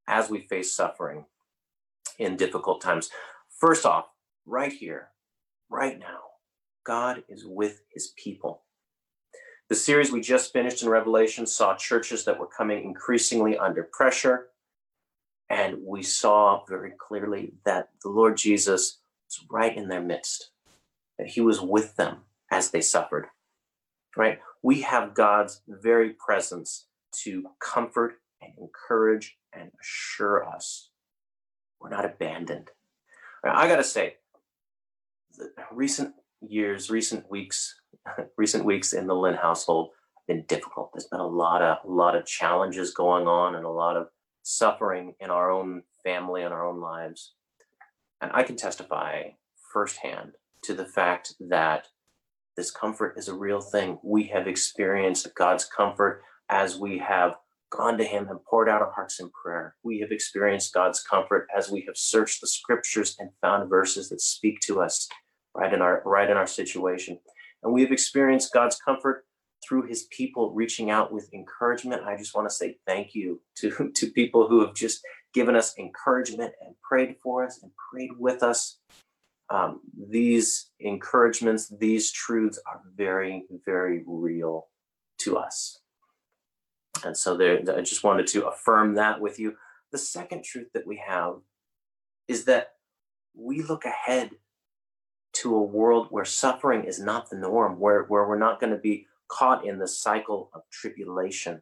as 0.08 0.30
we 0.30 0.42
face 0.42 0.76
suffering 0.76 1.26
in 2.20 2.36
difficult 2.36 2.82
times. 2.82 3.10
First 3.60 3.86
off, 3.86 4.06
right 4.46 4.72
here, 4.72 5.10
right 5.70 5.98
now, 5.98 6.20
God 6.86 7.24
is 7.30 7.46
with 7.46 7.82
his 7.94 8.14
people. 8.18 8.64
The 9.70 9.76
series 9.76 10.12
we 10.12 10.22
just 10.22 10.52
finished 10.52 10.84
in 10.84 10.90
Revelation 10.90 11.48
saw 11.48 11.76
churches 11.76 12.26
that 12.26 12.40
were 12.40 12.48
coming 12.48 12.84
increasingly 12.84 13.58
under 13.58 13.84
pressure. 13.84 14.50
And 15.50 15.78
we 15.84 16.04
saw 16.04 16.64
very 16.66 16.92
clearly 17.00 17.54
that 17.66 17.90
the 18.04 18.10
Lord 18.10 18.38
Jesus 18.38 19.00
was 19.28 19.46
right 19.50 19.76
in 19.76 19.88
their 19.88 20.02
midst, 20.02 20.52
that 21.18 21.28
he 21.28 21.42
was 21.42 21.62
with 21.62 21.96
them 21.96 22.18
as 22.52 22.72
they 22.72 22.82
suffered. 22.82 23.28
Right? 24.18 24.40
We 24.64 24.82
have 24.82 25.14
God's 25.14 25.62
very 25.68 26.12
presence 26.12 26.88
to 27.24 27.50
comfort 27.60 28.16
and 28.42 28.54
encourage 28.58 29.38
and 29.54 29.72
assure 29.80 30.48
us 30.48 30.90
we're 31.84 31.90
not 31.90 32.06
abandoned. 32.06 32.70
I 33.44 33.68
got 33.68 33.76
to 33.76 33.84
say, 33.84 34.16
the 35.38 35.50
recent 35.72 36.14
years, 36.42 36.90
recent 36.90 37.30
weeks, 37.30 37.76
recent 38.38 38.64
weeks 38.64 38.94
in 38.94 39.08
the 39.08 39.16
Lynn 39.16 39.36
household 39.36 39.90
have 40.16 40.28
been 40.28 40.46
difficult. 40.48 40.92
There's 40.94 41.08
been 41.08 41.20
a 41.20 41.28
lot 41.28 41.62
of 41.62 41.78
a 41.84 41.92
lot 41.92 42.16
of 42.16 42.26
challenges 42.26 42.94
going 42.94 43.28
on 43.28 43.56
and 43.56 43.66
a 43.66 43.70
lot 43.70 43.98
of 43.98 44.08
suffering 44.44 45.16
in 45.20 45.30
our 45.30 45.52
own 45.52 45.84
family 46.04 46.42
and 46.42 46.54
our 46.54 46.66
own 46.66 46.80
lives. 46.80 47.34
And 48.22 48.32
I 48.34 48.44
can 48.44 48.56
testify 48.56 49.32
firsthand 49.74 50.34
to 50.64 50.74
the 50.74 50.86
fact 50.86 51.34
that 51.42 51.88
this 52.56 52.72
comfort 52.72 53.16
is 53.18 53.28
a 53.28 53.34
real 53.34 53.62
thing. 53.62 54.00
We 54.04 54.26
have 54.26 54.48
experienced 54.48 55.34
God's 55.36 55.66
comfort 55.66 56.24
as 56.50 56.78
we 56.78 57.00
have 57.00 57.36
gone 57.72 57.98
to 57.98 58.04
Him 58.04 58.28
and 58.30 58.44
poured 58.46 58.70
out 58.70 58.82
our 58.82 58.92
hearts 58.92 59.20
in 59.20 59.30
prayer. 59.32 59.76
We 59.84 60.00
have 60.00 60.12
experienced 60.12 60.74
God's 60.74 61.02
comfort 61.02 61.48
as 61.56 61.72
we 61.72 61.82
have 61.88 61.98
searched 61.98 62.42
the 62.42 62.48
scriptures 62.48 63.16
and 63.20 63.32
found 63.42 63.70
verses 63.70 64.10
that 64.10 64.22
speak 64.22 64.60
to 64.62 64.82
us 64.82 65.08
right 65.56 65.74
in 65.74 65.82
our 65.82 66.02
right 66.06 66.30
in 66.30 66.38
our 66.38 66.48
situation. 66.48 67.20
And 67.64 67.74
we 67.74 67.82
have 67.82 67.92
experienced 67.92 68.54
God's 68.54 68.78
comfort 68.78 69.26
through 69.68 69.84
his 69.84 70.04
people 70.12 70.52
reaching 70.54 70.90
out 70.90 71.12
with 71.12 71.34
encouragement. 71.34 72.04
I 72.04 72.18
just 72.18 72.36
want 72.36 72.50
to 72.50 72.54
say 72.54 72.78
thank 72.86 73.16
you 73.16 73.42
to, 73.58 73.92
to 73.96 74.12
people 74.12 74.48
who 74.48 74.62
have 74.66 74.76
just 74.76 75.02
given 75.34 75.56
us 75.56 75.74
encouragement 75.80 76.54
and 76.64 76.76
prayed 76.88 77.16
for 77.24 77.46
us 77.46 77.62
and 77.64 77.72
prayed 77.92 78.12
with 78.20 78.44
us. 78.44 78.78
Um, 79.54 79.82
these 80.10 80.72
encouragements, 80.80 81.72
these 81.80 82.12
truths 82.12 82.60
are 82.66 82.82
very, 82.98 83.46
very 83.64 84.04
real 84.08 84.68
to 85.20 85.38
us. 85.38 85.80
And 87.06 87.16
so 87.16 87.38
there, 87.38 87.60
I 87.78 87.82
just 87.82 88.04
wanted 88.04 88.26
to 88.28 88.48
affirm 88.48 88.96
that 88.96 89.22
with 89.22 89.38
you. 89.38 89.56
The 89.92 90.00
second 90.00 90.44
truth 90.44 90.70
that 90.74 90.88
we 90.88 91.00
have 91.08 91.36
is 92.28 92.46
that 92.46 92.72
we 93.36 93.62
look 93.62 93.86
ahead 93.86 94.32
to 95.34 95.56
a 95.56 95.62
world 95.62 96.08
where 96.10 96.26
suffering 96.26 96.86
is 96.86 97.00
not 97.00 97.30
the 97.30 97.38
norm, 97.38 97.80
where, 97.80 98.06
where 98.06 98.28
we're 98.28 98.40
not 98.40 98.60
going 98.60 98.74
to 98.74 98.80
be 98.80 99.06
caught 99.28 99.68
in 99.68 99.78
the 99.78 99.88
cycle 99.88 100.50
of 100.56 100.64
tribulation. 100.72 101.62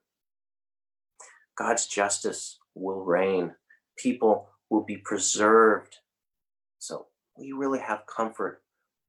God's 1.57 1.87
justice 1.87 2.57
will 2.73 3.03
reign, 3.03 3.53
people 3.97 4.47
will 4.69 4.83
be 4.83 4.95
preserved. 4.95 5.97
So 6.79 7.07
we 7.41 7.51
really 7.51 7.79
have 7.79 8.05
comfort 8.05 8.61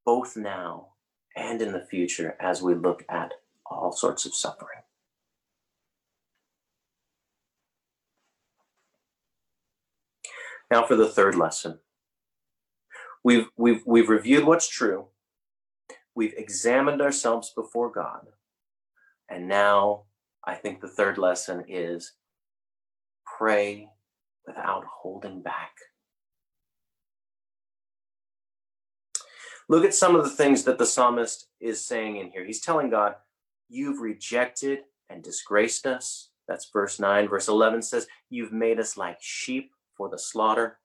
both 0.07 0.37
now 0.37 0.89
and 1.37 1.61
in 1.61 1.73
the 1.73 1.87
future 1.91 2.37
as 2.41 2.63
we 2.63 2.75
look 2.75 3.05
at 3.11 3.33
all 3.67 3.93
sorts 3.93 4.25
of 4.25 4.35
suffering. 4.35 4.81
Now 10.71 10.87
for 10.87 10.97
the 10.97 11.09
third 11.09 11.35
lesson. 11.35 11.81
We've, 13.23 13.47
we've, 13.57 13.83
we've 13.87 14.09
reviewed 14.09 14.45
what's 14.45 14.69
true. 14.69 15.07
We've 16.15 16.35
examined 16.37 17.03
ourselves 17.03 17.53
before 17.55 17.91
God. 17.91 18.27
And 19.29 19.47
now 19.47 20.05
I 20.45 20.55
think 20.55 20.81
the 20.81 20.89
third 20.89 21.19
lesson 21.19 21.65
is 21.69 22.15
pray 23.39 23.89
without 24.47 24.85
holding 24.85 25.43
back. 25.43 25.73
Look 29.69 29.85
at 29.85 29.95
some 29.95 30.17
of 30.17 30.25
the 30.25 30.31
things 30.31 30.65
that 30.65 30.79
the 30.79 30.87
psalmist 30.87 31.49
is 31.61 31.85
saying 31.85 32.17
in 32.17 32.31
here. 32.31 32.45
He's 32.45 32.61
telling 32.61 32.91
God, 32.91 33.15
You've 33.69 34.01
rejected 34.01 34.81
and 35.09 35.23
disgraced 35.23 35.87
us. 35.87 36.29
That's 36.47 36.69
verse 36.71 37.01
9. 37.01 37.29
Verse 37.29 37.49
11 37.49 37.81
says, 37.83 38.07
You've 38.29 38.53
made 38.53 38.79
us 38.79 38.99
like 38.99 39.17
sheep 39.21 39.73
for 39.97 40.11
the 40.11 40.19
slaughter. 40.19 40.79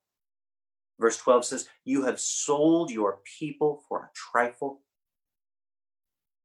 Verse 1.00 1.18
12 1.18 1.46
says, 1.46 1.70
You 1.84 2.06
have 2.06 2.20
sold 2.20 2.90
your 2.90 3.20
people 3.40 3.84
for 3.90 4.00
a 4.00 4.10
trifle. 4.14 4.82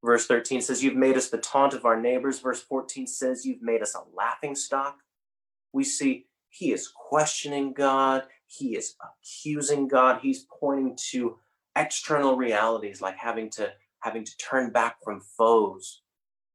Verse 0.03 0.27
13 0.27 0.61
says, 0.61 0.83
You've 0.83 0.97
made 0.97 1.15
us 1.15 1.29
the 1.29 1.37
taunt 1.37 1.73
of 1.73 1.85
our 1.85 1.99
neighbors. 1.99 2.39
Verse 2.39 2.61
14 2.61 3.07
says, 3.07 3.45
You've 3.45 3.61
made 3.61 3.81
us 3.81 3.95
a 3.95 4.03
laughing 4.15 4.55
stock. 4.55 4.99
We 5.71 5.83
see 5.85 6.25
he 6.49 6.71
is 6.71 6.87
questioning 6.89 7.73
God, 7.73 8.23
he 8.45 8.75
is 8.75 8.95
accusing 9.01 9.87
God, 9.87 10.19
he's 10.21 10.45
pointing 10.59 10.97
to 11.11 11.39
external 11.75 12.35
realities 12.35 13.01
like 13.01 13.17
having 13.17 13.49
to 13.51 13.71
having 13.99 14.25
to 14.25 14.37
turn 14.37 14.71
back 14.71 14.97
from 15.03 15.21
foes. 15.21 16.01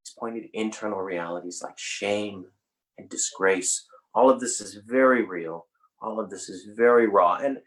He's 0.05 0.15
pointed 0.19 0.51
internal 0.53 1.01
realities 1.01 1.61
like 1.63 1.79
shame 1.79 2.45
and 2.99 3.09
disgrace. 3.09 3.87
All 4.15 4.29
of 4.31 4.41
this 4.41 4.61
is 4.61 4.75
very 4.87 5.25
real. 5.25 5.67
All 6.01 6.21
of 6.21 6.31
this 6.31 6.49
is 6.49 6.67
very 6.77 7.07
raw. 7.07 7.37
And 7.37 7.59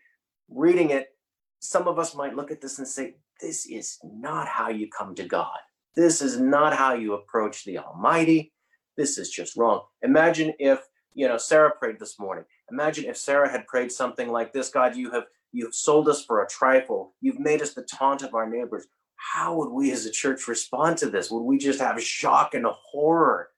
reading 0.49 0.91
it, 0.91 1.07
some 1.59 1.87
of 1.87 1.99
us 1.99 2.15
might 2.15 2.35
look 2.35 2.51
at 2.51 2.61
this 2.61 2.77
and 2.77 2.87
say, 2.87 3.15
This 3.41 3.65
is 3.65 3.97
not 4.03 4.47
how 4.47 4.69
you 4.69 4.87
come 4.89 5.15
to 5.15 5.23
God. 5.23 5.57
This 5.95 6.21
is 6.21 6.39
not 6.39 6.73
how 6.73 6.93
you 6.93 7.13
approach 7.13 7.65
the 7.65 7.79
Almighty. 7.79 8.53
This 8.97 9.17
is 9.17 9.29
just 9.29 9.57
wrong. 9.57 9.81
Imagine 10.03 10.53
if, 10.59 10.79
you 11.13 11.27
know, 11.27 11.37
Sarah 11.37 11.71
prayed 11.71 11.99
this 11.99 12.19
morning. 12.19 12.45
Imagine 12.71 13.05
if 13.05 13.17
Sarah 13.17 13.49
had 13.49 13.67
prayed 13.67 13.91
something 13.91 14.29
like 14.29 14.53
this 14.53 14.69
God, 14.69 14.95
you 14.95 15.11
have 15.11 15.25
you've 15.51 15.75
sold 15.75 16.07
us 16.09 16.23
for 16.23 16.41
a 16.41 16.47
trifle. 16.47 17.13
You've 17.21 17.39
made 17.39 17.61
us 17.61 17.73
the 17.73 17.83
taunt 17.83 18.21
of 18.21 18.33
our 18.33 18.49
neighbors. 18.49 18.87
How 19.33 19.55
would 19.55 19.69
we 19.69 19.91
as 19.91 20.05
a 20.05 20.11
church 20.11 20.47
respond 20.47 20.97
to 20.97 21.09
this? 21.09 21.29
Would 21.29 21.43
we 21.43 21.57
just 21.57 21.79
have 21.79 22.01
shock 22.01 22.53
and 22.53 22.65
horror? 22.65 23.49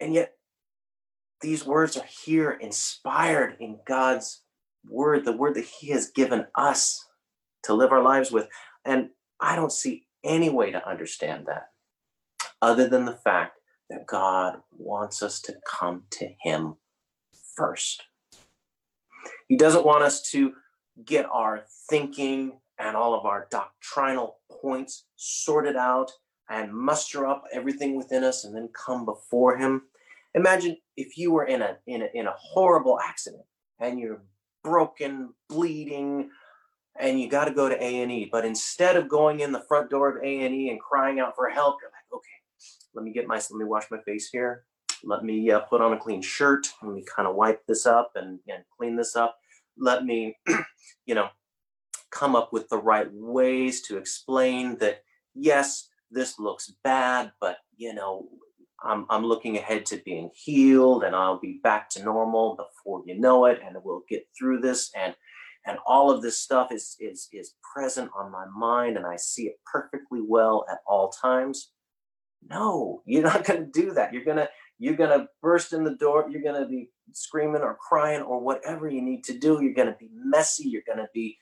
And 0.00 0.14
yet, 0.14 0.34
these 1.40 1.64
words 1.64 1.96
are 1.96 2.06
here 2.24 2.50
inspired 2.50 3.56
in 3.60 3.78
God's 3.86 4.42
word, 4.88 5.24
the 5.24 5.32
word 5.32 5.54
that 5.54 5.64
He 5.64 5.90
has 5.90 6.10
given 6.10 6.46
us 6.56 7.06
to 7.64 7.74
live 7.74 7.92
our 7.92 8.02
lives 8.02 8.32
with. 8.32 8.48
And 8.84 9.10
I 9.40 9.56
don't 9.56 9.72
see 9.72 10.06
any 10.24 10.50
way 10.50 10.70
to 10.70 10.88
understand 10.88 11.46
that 11.46 11.68
other 12.60 12.88
than 12.88 13.04
the 13.04 13.12
fact 13.16 13.58
that 13.90 14.06
God 14.06 14.58
wants 14.72 15.22
us 15.22 15.40
to 15.42 15.56
come 15.66 16.04
to 16.10 16.28
Him 16.42 16.76
first. 17.56 18.04
He 19.52 19.58
doesn't 19.58 19.84
want 19.84 20.02
us 20.02 20.22
to 20.30 20.54
get 21.04 21.26
our 21.30 21.64
thinking 21.90 22.58
and 22.78 22.96
all 22.96 23.12
of 23.12 23.26
our 23.26 23.48
doctrinal 23.50 24.38
points 24.50 25.04
sorted 25.16 25.76
out 25.76 26.10
and 26.48 26.72
muster 26.72 27.26
up 27.26 27.44
everything 27.52 27.94
within 27.94 28.24
us 28.24 28.44
and 28.44 28.56
then 28.56 28.70
come 28.72 29.04
before 29.04 29.58
him. 29.58 29.82
Imagine 30.34 30.78
if 30.96 31.18
you 31.18 31.32
were 31.32 31.44
in 31.44 31.60
a 31.60 31.76
in 31.86 32.00
a, 32.00 32.06
in 32.14 32.28
a 32.28 32.34
horrible 32.38 32.98
accident 32.98 33.42
and 33.78 34.00
you're 34.00 34.22
broken, 34.64 35.34
bleeding, 35.50 36.30
and 36.98 37.20
you 37.20 37.28
got 37.28 37.44
to 37.44 37.52
go 37.52 37.68
to 37.68 37.76
A&E. 37.76 38.30
But 38.32 38.46
instead 38.46 38.96
of 38.96 39.06
going 39.06 39.40
in 39.40 39.52
the 39.52 39.64
front 39.68 39.90
door 39.90 40.16
of 40.16 40.24
A&E 40.24 40.70
and 40.70 40.80
crying 40.80 41.20
out 41.20 41.36
for 41.36 41.50
help, 41.50 41.76
you're 41.82 41.90
like, 41.90 42.18
okay, 42.18 42.78
let 42.94 43.04
me 43.04 43.12
get 43.12 43.26
my, 43.26 43.34
let 43.34 43.50
me 43.50 43.66
wash 43.66 43.90
my 43.90 44.00
face 44.06 44.30
here. 44.32 44.64
Let 45.04 45.24
me 45.24 45.50
uh, 45.50 45.60
put 45.60 45.82
on 45.82 45.92
a 45.92 45.98
clean 45.98 46.22
shirt. 46.22 46.68
Let 46.82 46.94
me 46.94 47.04
kind 47.04 47.28
of 47.28 47.34
wipe 47.34 47.66
this 47.66 47.84
up 47.84 48.12
and, 48.14 48.38
and 48.48 48.64
clean 48.78 48.96
this 48.96 49.14
up. 49.14 49.36
Let 49.78 50.04
me, 50.04 50.36
you 51.06 51.14
know, 51.14 51.28
come 52.10 52.36
up 52.36 52.52
with 52.52 52.68
the 52.68 52.78
right 52.78 53.08
ways 53.10 53.82
to 53.82 53.96
explain 53.96 54.78
that, 54.78 55.02
yes, 55.34 55.88
this 56.10 56.38
looks 56.38 56.74
bad, 56.84 57.32
but 57.40 57.58
you 57.76 57.94
know, 57.94 58.28
I'm, 58.84 59.06
I'm 59.10 59.24
looking 59.24 59.56
ahead 59.56 59.86
to 59.86 60.02
being 60.04 60.30
healed 60.34 61.04
and 61.04 61.14
I'll 61.14 61.38
be 61.38 61.60
back 61.62 61.88
to 61.90 62.04
normal 62.04 62.56
before 62.56 63.02
you 63.06 63.18
know 63.18 63.46
it 63.46 63.60
and 63.64 63.76
we'll 63.84 64.02
get 64.08 64.26
through 64.36 64.60
this 64.60 64.90
and 64.96 65.14
and 65.64 65.78
all 65.86 66.10
of 66.10 66.22
this 66.22 66.40
stuff 66.40 66.72
is 66.72 66.96
is 66.98 67.28
is 67.32 67.54
present 67.72 68.10
on 68.18 68.32
my 68.32 68.46
mind 68.46 68.96
and 68.96 69.06
I 69.06 69.16
see 69.16 69.44
it 69.44 69.60
perfectly 69.70 70.20
well 70.20 70.64
at 70.70 70.78
all 70.86 71.10
times. 71.10 71.70
No, 72.48 73.02
you're 73.06 73.22
not 73.22 73.44
going 73.44 73.66
to 73.70 73.80
do 73.80 73.92
that. 73.94 74.12
You're 74.12 74.24
going 74.24 74.38
to 74.38 74.48
you're 74.82 74.96
going 74.96 75.16
to 75.16 75.28
burst 75.40 75.72
in 75.72 75.84
the 75.84 75.94
door, 75.94 76.26
you're 76.28 76.42
going 76.42 76.60
to 76.60 76.68
be 76.68 76.90
screaming 77.12 77.62
or 77.62 77.76
crying 77.76 78.20
or 78.20 78.40
whatever 78.40 78.90
you 78.90 79.00
need 79.00 79.22
to 79.22 79.38
do. 79.38 79.62
You're 79.62 79.74
going 79.74 79.92
to 79.92 79.96
be 79.96 80.10
messy, 80.12 80.68
you're 80.68 80.82
going 80.84 80.98
to 80.98 81.08
be 81.14 81.38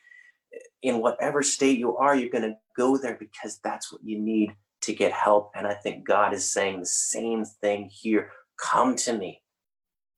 eh, 0.52 0.58
in 0.82 1.00
whatever 1.00 1.42
state 1.42 1.78
you 1.78 1.96
are, 1.96 2.14
you're 2.14 2.28
going 2.28 2.44
to 2.44 2.56
go 2.76 2.98
there 2.98 3.16
because 3.18 3.58
that's 3.64 3.90
what 3.90 4.04
you 4.04 4.20
need 4.20 4.50
to 4.82 4.92
get 4.92 5.12
help. 5.12 5.52
And 5.54 5.66
I 5.66 5.72
think 5.72 6.06
God 6.06 6.34
is 6.34 6.52
saying 6.52 6.80
the 6.80 6.86
same 6.86 7.46
thing 7.46 7.88
here 7.90 8.30
come 8.62 8.94
to 8.96 9.16
me, 9.16 9.40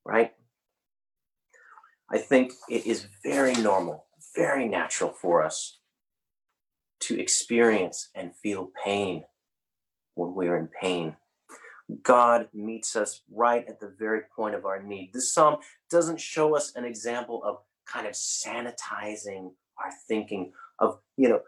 right? 0.04 0.32
I 2.10 2.18
think 2.18 2.54
it 2.68 2.86
is 2.86 3.06
very 3.24 3.54
normal, 3.54 4.06
very 4.34 4.66
natural 4.66 5.12
for 5.12 5.44
us 5.44 5.78
to 7.02 7.20
experience 7.20 8.10
and 8.16 8.34
feel 8.42 8.70
pain 8.84 9.22
when 10.14 10.34
we're 10.34 10.56
in 10.56 10.68
pain. 10.80 11.14
God 12.02 12.48
meets 12.52 12.96
us 12.96 13.22
right 13.30 13.66
at 13.68 13.80
the 13.80 13.94
very 13.98 14.22
point 14.34 14.54
of 14.54 14.64
our 14.64 14.82
need. 14.82 15.12
This 15.12 15.32
psalm 15.32 15.56
doesn't 15.90 16.20
show 16.20 16.56
us 16.56 16.72
an 16.76 16.84
example 16.84 17.42
of 17.44 17.58
kind 17.86 18.06
of 18.06 18.12
sanitizing 18.12 19.52
our 19.78 19.90
thinking, 20.06 20.52
of, 20.78 20.98
you 21.16 21.28
know, 21.28 21.40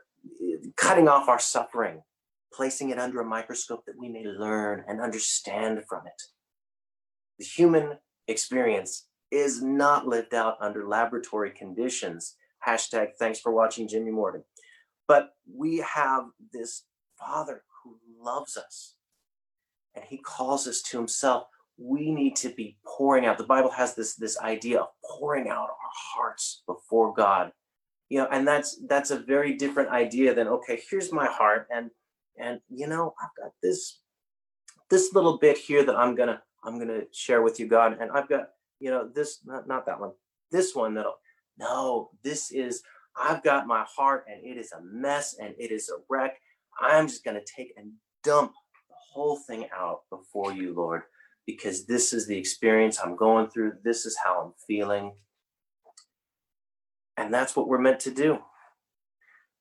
cutting 0.76 1.08
off 1.08 1.28
our 1.28 1.38
suffering 1.38 2.02
placing 2.54 2.90
it 2.90 2.98
under 2.98 3.20
a 3.20 3.24
microscope 3.24 3.84
that 3.86 3.98
we 3.98 4.08
may 4.08 4.24
learn 4.24 4.84
and 4.86 5.00
understand 5.00 5.82
from 5.88 6.06
it. 6.06 6.22
The 7.38 7.44
human 7.44 7.98
experience 8.28 9.08
is 9.30 9.60
not 9.60 10.06
lived 10.06 10.34
out 10.34 10.56
under 10.60 10.86
laboratory 10.86 11.50
conditions. 11.50 12.36
Hashtag 12.66 13.08
thanks 13.18 13.40
for 13.40 13.52
watching 13.52 13.88
Jimmy 13.88 14.12
Morgan. 14.12 14.44
But 15.08 15.30
we 15.52 15.78
have 15.78 16.24
this 16.52 16.84
Father 17.18 17.62
who 17.82 17.98
loves 18.18 18.56
us 18.56 18.94
and 19.94 20.04
he 20.04 20.18
calls 20.18 20.66
us 20.66 20.82
to 20.82 20.98
himself. 20.98 21.44
We 21.76 22.10
need 22.10 22.36
to 22.36 22.50
be 22.50 22.76
pouring 22.84 23.26
out. 23.26 23.38
The 23.38 23.44
Bible 23.44 23.70
has 23.70 23.94
this, 23.94 24.14
this 24.14 24.38
idea 24.38 24.80
of 24.80 24.88
pouring 25.04 25.48
out 25.48 25.68
our 25.70 25.92
hearts 25.92 26.62
before 26.66 27.12
God. 27.12 27.52
You 28.08 28.18
know, 28.18 28.28
and 28.30 28.46
that's 28.46 28.78
that's 28.86 29.10
a 29.10 29.18
very 29.18 29.56
different 29.56 29.88
idea 29.88 30.34
than 30.34 30.46
okay, 30.46 30.80
here's 30.88 31.10
my 31.10 31.26
heart, 31.26 31.66
and 31.74 31.90
and 32.38 32.60
you 32.68 32.86
know, 32.86 33.14
I've 33.20 33.42
got 33.42 33.52
this 33.62 34.00
this 34.90 35.14
little 35.14 35.38
bit 35.38 35.56
here 35.56 35.84
that 35.84 35.96
I'm 35.96 36.14
gonna 36.14 36.42
I'm 36.62 36.78
gonna 36.78 37.02
share 37.12 37.42
with 37.42 37.58
you, 37.58 37.66
God. 37.66 37.96
And 38.00 38.10
I've 38.12 38.28
got, 38.28 38.50
you 38.78 38.90
know, 38.90 39.08
this 39.12 39.40
not, 39.44 39.66
not 39.66 39.86
that 39.86 39.98
one, 39.98 40.12
this 40.50 40.74
one 40.74 40.94
that'll 40.94 41.16
no, 41.58 42.10
this 42.22 42.52
is 42.52 42.82
I've 43.16 43.42
got 43.42 43.66
my 43.66 43.84
heart 43.88 44.26
and 44.28 44.44
it 44.44 44.58
is 44.58 44.72
a 44.72 44.80
mess 44.82 45.36
and 45.40 45.54
it 45.58 45.70
is 45.70 45.88
a 45.88 46.00
wreck. 46.08 46.38
I'm 46.80 47.08
just 47.08 47.24
gonna 47.24 47.40
take 47.44 47.72
and 47.76 47.92
dump 48.22 48.52
whole 49.14 49.36
thing 49.36 49.68
out 49.74 50.00
before 50.10 50.52
you, 50.52 50.74
Lord, 50.74 51.02
because 51.46 51.86
this 51.86 52.12
is 52.12 52.26
the 52.26 52.36
experience 52.36 52.98
I'm 52.98 53.16
going 53.16 53.48
through. 53.48 53.74
This 53.84 54.06
is 54.06 54.16
how 54.22 54.42
I'm 54.42 54.52
feeling. 54.66 55.14
And 57.16 57.32
that's 57.32 57.54
what 57.54 57.68
we're 57.68 57.78
meant 57.78 58.00
to 58.00 58.10
do. 58.10 58.38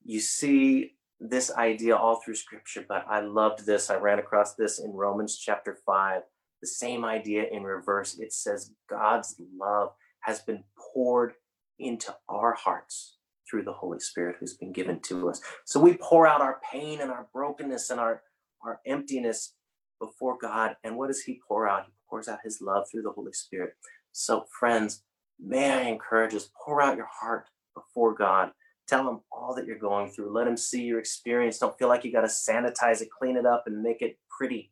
You 0.04 0.20
see, 0.20 0.96
this 1.20 1.52
idea 1.54 1.96
all 1.96 2.20
through 2.20 2.36
scripture, 2.36 2.84
but 2.88 3.06
I 3.08 3.22
loved 3.22 3.66
this. 3.66 3.89
I 3.89 3.96
ran 3.96 4.20
across 4.20 4.56
this 4.56 4.80
in 4.80 4.92
Romans 4.92 5.38
chapter 5.38 5.78
5. 5.86 6.22
The 6.62 6.68
same 6.68 7.06
idea 7.06 7.46
in 7.52 7.63
reverse. 7.63 8.18
It 8.20 8.34
says 8.34 8.72
God's 8.89 9.36
love 9.58 9.92
has 10.22 10.39
been 10.42 10.63
poured 10.78 11.34
into 11.80 12.16
our 12.28 12.54
hearts 12.54 13.18
through 13.50 13.63
the 13.63 13.74
Holy 13.74 14.00
Spirit 14.00 14.38
who's 14.39 14.56
been 14.56 14.74
given 14.74 15.00
to 15.02 15.30
us. 15.30 15.42
So 15.66 15.80
we 15.80 15.96
pour 15.96 16.26
out 16.26 16.42
our 16.42 16.60
pain 16.72 17.02
and 17.02 17.12
our 17.12 17.28
brokenness 17.34 17.89
and 17.89 18.00
our, 18.00 18.24
our 18.63 18.80
emptiness 18.86 19.54
before 19.99 20.38
God. 20.38 20.76
And 20.84 20.97
what 20.97 21.08
does 21.08 21.21
He 21.21 21.39
pour 21.47 21.67
out? 21.67 21.86
He 21.86 21.93
pours 22.10 22.28
out 22.28 22.39
His 22.43 22.60
love 22.62 22.86
through 22.91 23.04
the 23.04 23.12
Holy 23.12 23.34
Spirit. 23.34 23.73
So, 24.12 24.45
friends, 24.60 25.04
may 25.39 25.71
I 25.71 25.82
encourage 25.84 26.34
us, 26.34 26.49
pour 26.63 26.82
out 26.82 26.97
your 26.97 27.10
heart 27.12 27.47
before 27.76 28.13
God 28.13 28.52
Tell 28.88 29.08
him 29.10 29.21
all 29.32 29.56
that 29.56 29.65
you're 29.65 29.78
going 29.78 30.12
through. 30.12 30.34
Let 30.34 30.47
him 30.47 30.58
see 30.58 30.84
your 30.84 30.99
experience. 30.99 31.58
Don't 31.58 31.78
feel 31.78 31.88
like 31.88 32.04
you 32.04 32.12
got 32.12 32.21
to 32.21 32.28
sanitize 32.28 33.02
it, 33.02 33.10
clean 33.10 33.38
it 33.38 33.45
up, 33.45 33.63
and 33.65 33.82
make 33.82 34.02
it 34.02 34.17
pretty. 34.30 34.71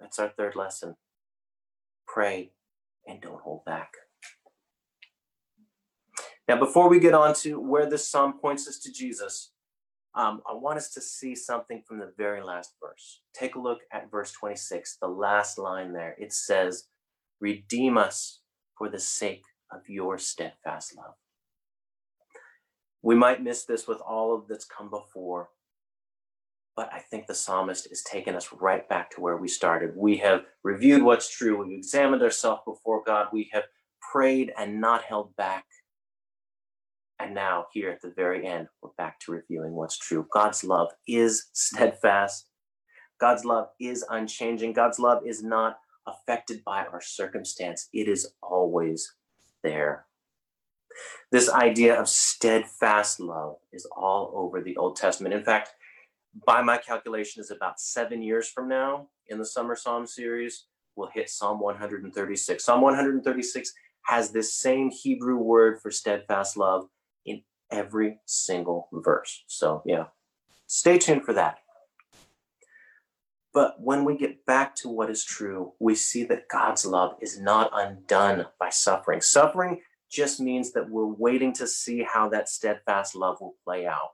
That's 0.00 0.18
our 0.18 0.30
third 0.30 0.56
lesson. 0.56 0.96
Pray 2.06 2.52
and 3.06 3.20
don't 3.20 3.40
hold 3.40 3.64
back. 3.64 3.92
Now, 6.48 6.58
before 6.58 6.88
we 6.88 6.98
get 6.98 7.14
on 7.14 7.34
to 7.36 7.60
where 7.60 7.88
this 7.88 8.08
psalm 8.08 8.38
points 8.38 8.66
us 8.68 8.78
to 8.80 8.92
Jesus, 8.92 9.52
um, 10.16 10.42
I 10.48 10.54
want 10.54 10.78
us 10.78 10.90
to 10.92 11.00
see 11.00 11.34
something 11.34 11.82
from 11.86 11.98
the 11.98 12.12
very 12.16 12.42
last 12.42 12.74
verse. 12.80 13.20
Take 13.34 13.56
a 13.56 13.60
look 13.60 13.80
at 13.92 14.10
verse 14.10 14.32
26, 14.32 14.98
the 15.00 15.08
last 15.08 15.58
line 15.58 15.92
there. 15.92 16.14
It 16.18 16.32
says, 16.32 16.84
Redeem 17.40 17.98
us 17.98 18.40
for 18.78 18.88
the 18.88 19.00
sake 19.00 19.42
of 19.72 19.80
your 19.88 20.18
steadfast 20.18 20.96
love. 20.96 21.14
We 23.02 23.14
might 23.16 23.42
miss 23.42 23.64
this 23.64 23.86
with 23.88 24.00
all 24.00 24.34
of 24.34 24.46
that's 24.48 24.64
come 24.64 24.88
before, 24.88 25.50
but 26.76 26.90
I 26.92 27.00
think 27.00 27.26
the 27.26 27.34
psalmist 27.34 27.90
is 27.90 28.02
taking 28.02 28.34
us 28.34 28.48
right 28.52 28.88
back 28.88 29.10
to 29.10 29.20
where 29.20 29.36
we 29.36 29.48
started. 29.48 29.96
We 29.96 30.16
have 30.18 30.42
reviewed 30.62 31.02
what's 31.02 31.28
true, 31.28 31.62
we've 31.62 31.76
examined 31.76 32.22
ourselves 32.22 32.62
before 32.64 33.02
God, 33.04 33.26
we 33.32 33.50
have 33.52 33.64
prayed 34.12 34.52
and 34.56 34.80
not 34.80 35.02
held 35.02 35.34
back. 35.36 35.64
And 37.20 37.34
now, 37.34 37.66
here 37.72 37.90
at 37.90 38.00
the 38.02 38.10
very 38.10 38.46
end, 38.46 38.68
we're 38.82 38.90
back 38.98 39.20
to 39.20 39.32
reviewing 39.32 39.72
what's 39.72 39.98
true. 39.98 40.26
God's 40.32 40.64
love 40.64 40.90
is 41.06 41.46
steadfast. 41.52 42.48
God's 43.20 43.44
love 43.44 43.68
is 43.80 44.04
unchanging. 44.10 44.72
God's 44.72 44.98
love 44.98 45.22
is 45.24 45.42
not 45.42 45.78
affected 46.06 46.62
by 46.64 46.84
our 46.84 47.00
circumstance, 47.00 47.88
it 47.92 48.08
is 48.08 48.32
always 48.42 49.14
there. 49.62 50.06
This 51.32 51.50
idea 51.50 51.98
of 51.98 52.08
steadfast 52.08 53.20
love 53.20 53.56
is 53.72 53.86
all 53.96 54.30
over 54.34 54.60
the 54.60 54.76
Old 54.76 54.96
Testament. 54.96 55.34
In 55.34 55.42
fact, 55.42 55.70
by 56.46 56.62
my 56.62 56.78
calculation, 56.78 57.40
is 57.40 57.50
about 57.50 57.80
seven 57.80 58.22
years 58.22 58.48
from 58.48 58.68
now 58.68 59.08
in 59.28 59.38
the 59.38 59.44
Summer 59.44 59.76
Psalm 59.76 60.06
series, 60.06 60.66
we'll 60.96 61.10
hit 61.12 61.30
Psalm 61.30 61.60
136. 61.60 62.62
Psalm 62.62 62.80
136 62.80 63.72
has 64.06 64.30
this 64.30 64.54
same 64.54 64.90
Hebrew 64.90 65.36
word 65.36 65.80
for 65.80 65.90
steadfast 65.90 66.56
love 66.56 66.88
in 67.24 67.42
every 67.70 68.18
single 68.26 68.88
verse. 68.92 69.44
So, 69.46 69.82
yeah, 69.84 70.06
stay 70.66 70.98
tuned 70.98 71.24
for 71.24 71.32
that. 71.34 71.58
But 73.52 73.80
when 73.80 74.04
we 74.04 74.16
get 74.16 74.44
back 74.46 74.74
to 74.76 74.88
what 74.88 75.10
is 75.10 75.24
true, 75.24 75.74
we 75.78 75.94
see 75.94 76.24
that 76.24 76.48
God's 76.48 76.84
love 76.84 77.16
is 77.20 77.40
not 77.40 77.70
undone 77.72 78.46
by 78.58 78.70
suffering. 78.70 79.20
Suffering 79.20 79.80
just 80.10 80.40
means 80.40 80.72
that 80.72 80.90
we're 80.90 81.06
waiting 81.06 81.52
to 81.54 81.66
see 81.66 82.02
how 82.02 82.28
that 82.30 82.48
steadfast 82.48 83.14
love 83.14 83.40
will 83.40 83.54
play 83.64 83.86
out. 83.86 84.10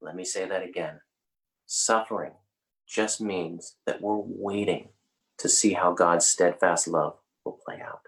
Let 0.00 0.16
me 0.16 0.24
say 0.24 0.48
that 0.48 0.64
again. 0.64 1.00
Suffering 1.66 2.32
just 2.88 3.20
means 3.20 3.76
that 3.86 4.00
we're 4.00 4.22
waiting 4.24 4.88
to 5.38 5.48
see 5.48 5.72
how 5.72 5.92
God's 5.92 6.26
steadfast 6.26 6.88
love 6.88 7.16
will 7.44 7.58
play 7.64 7.80
out. 7.80 8.00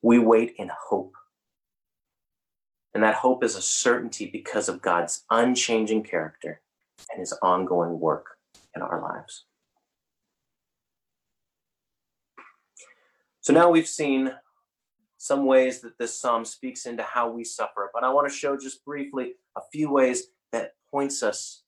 We 0.00 0.18
wait 0.18 0.54
in 0.58 0.70
hope. 0.88 1.14
And 2.94 3.02
that 3.02 3.14
hope 3.14 3.42
is 3.42 3.56
a 3.56 3.62
certainty 3.62 4.26
because 4.26 4.68
of 4.68 4.82
God's 4.82 5.24
unchanging 5.30 6.02
character 6.02 6.60
and 7.10 7.20
his 7.20 7.32
ongoing 7.42 7.98
work 7.98 8.36
in 8.76 8.82
our 8.82 9.00
lives. 9.00 9.44
So 13.40 13.52
now 13.52 13.70
we've 13.70 13.88
seen 13.88 14.32
some 15.22 15.46
ways 15.46 15.80
that 15.80 15.98
this 15.98 16.18
psalm 16.18 16.44
speaks 16.44 16.84
into 16.84 17.02
how 17.04 17.30
we 17.30 17.44
suffer. 17.44 17.90
But 17.94 18.02
I 18.02 18.10
want 18.10 18.28
to 18.28 18.34
show 18.34 18.56
just 18.56 18.84
briefly 18.84 19.34
a 19.56 19.60
few 19.72 19.88
ways 19.88 20.24
that 20.50 20.74
points 20.90 21.22
us 21.22 21.62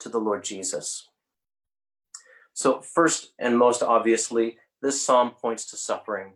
to 0.00 0.10
the 0.10 0.18
Lord 0.18 0.44
Jesus. 0.44 1.08
So, 2.52 2.80
first 2.80 3.32
and 3.38 3.58
most 3.58 3.82
obviously, 3.82 4.58
this 4.82 5.00
psalm 5.00 5.30
points 5.30 5.64
to 5.70 5.76
suffering. 5.76 6.34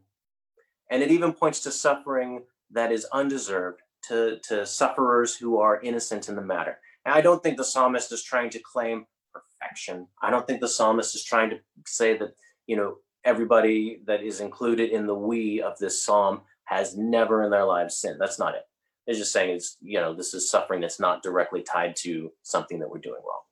And 0.91 1.03
it 1.03 1.11
even 1.11 1.33
points 1.33 1.61
to 1.61 1.71
suffering 1.71 2.45
that 2.71 2.91
is 2.91 3.07
undeserved, 3.13 3.81
to, 4.09 4.39
to 4.49 4.67
sufferers 4.67 5.37
who 5.37 5.59
are 5.59 5.81
innocent 5.83 6.29
in 6.29 6.37
the 6.37 6.43
matter. 6.43 6.79
And 7.05 7.15
I 7.15 7.21
don't 7.21 7.43
think 7.43 7.57
the 7.57 7.65
psalmist 7.65 8.13
is 8.13 8.23
trying 8.23 8.51
to 8.51 8.61
claim 8.61 9.07
perfection. 9.33 10.07
I 10.23 10.31
don't 10.31 10.47
think 10.47 10.61
the 10.61 10.69
psalmist 10.69 11.15
is 11.15 11.25
trying 11.25 11.51
to 11.51 11.59
say 11.87 12.17
that, 12.19 12.31
you 12.67 12.77
know, 12.77 12.97
everybody 13.25 14.01
that 14.07 14.23
is 14.23 14.41
included 14.41 14.91
in 14.91 15.07
the 15.07 15.15
we 15.15 15.61
of 15.61 15.79
this 15.79 16.03
psalm 16.03 16.43
has 16.65 16.97
never 16.97 17.43
in 17.43 17.51
their 17.51 17.65
lives 17.65 17.97
sinned. 17.97 18.21
That's 18.21 18.39
not 18.39 18.55
it. 18.55 18.63
It's 19.07 19.19
just 19.19 19.33
saying 19.33 19.57
it's, 19.57 19.77
you 19.81 20.01
know, 20.01 20.15
this 20.15 20.35
is 20.35 20.51
suffering 20.51 20.81
that's 20.81 21.01
not 21.01 21.23
directly 21.23 21.63
tied 21.63 21.97
to 21.97 22.33
something 22.43 22.79
that 22.79 22.89
we're 22.89 22.99
doing 22.99 23.21
wrong. 23.27 23.43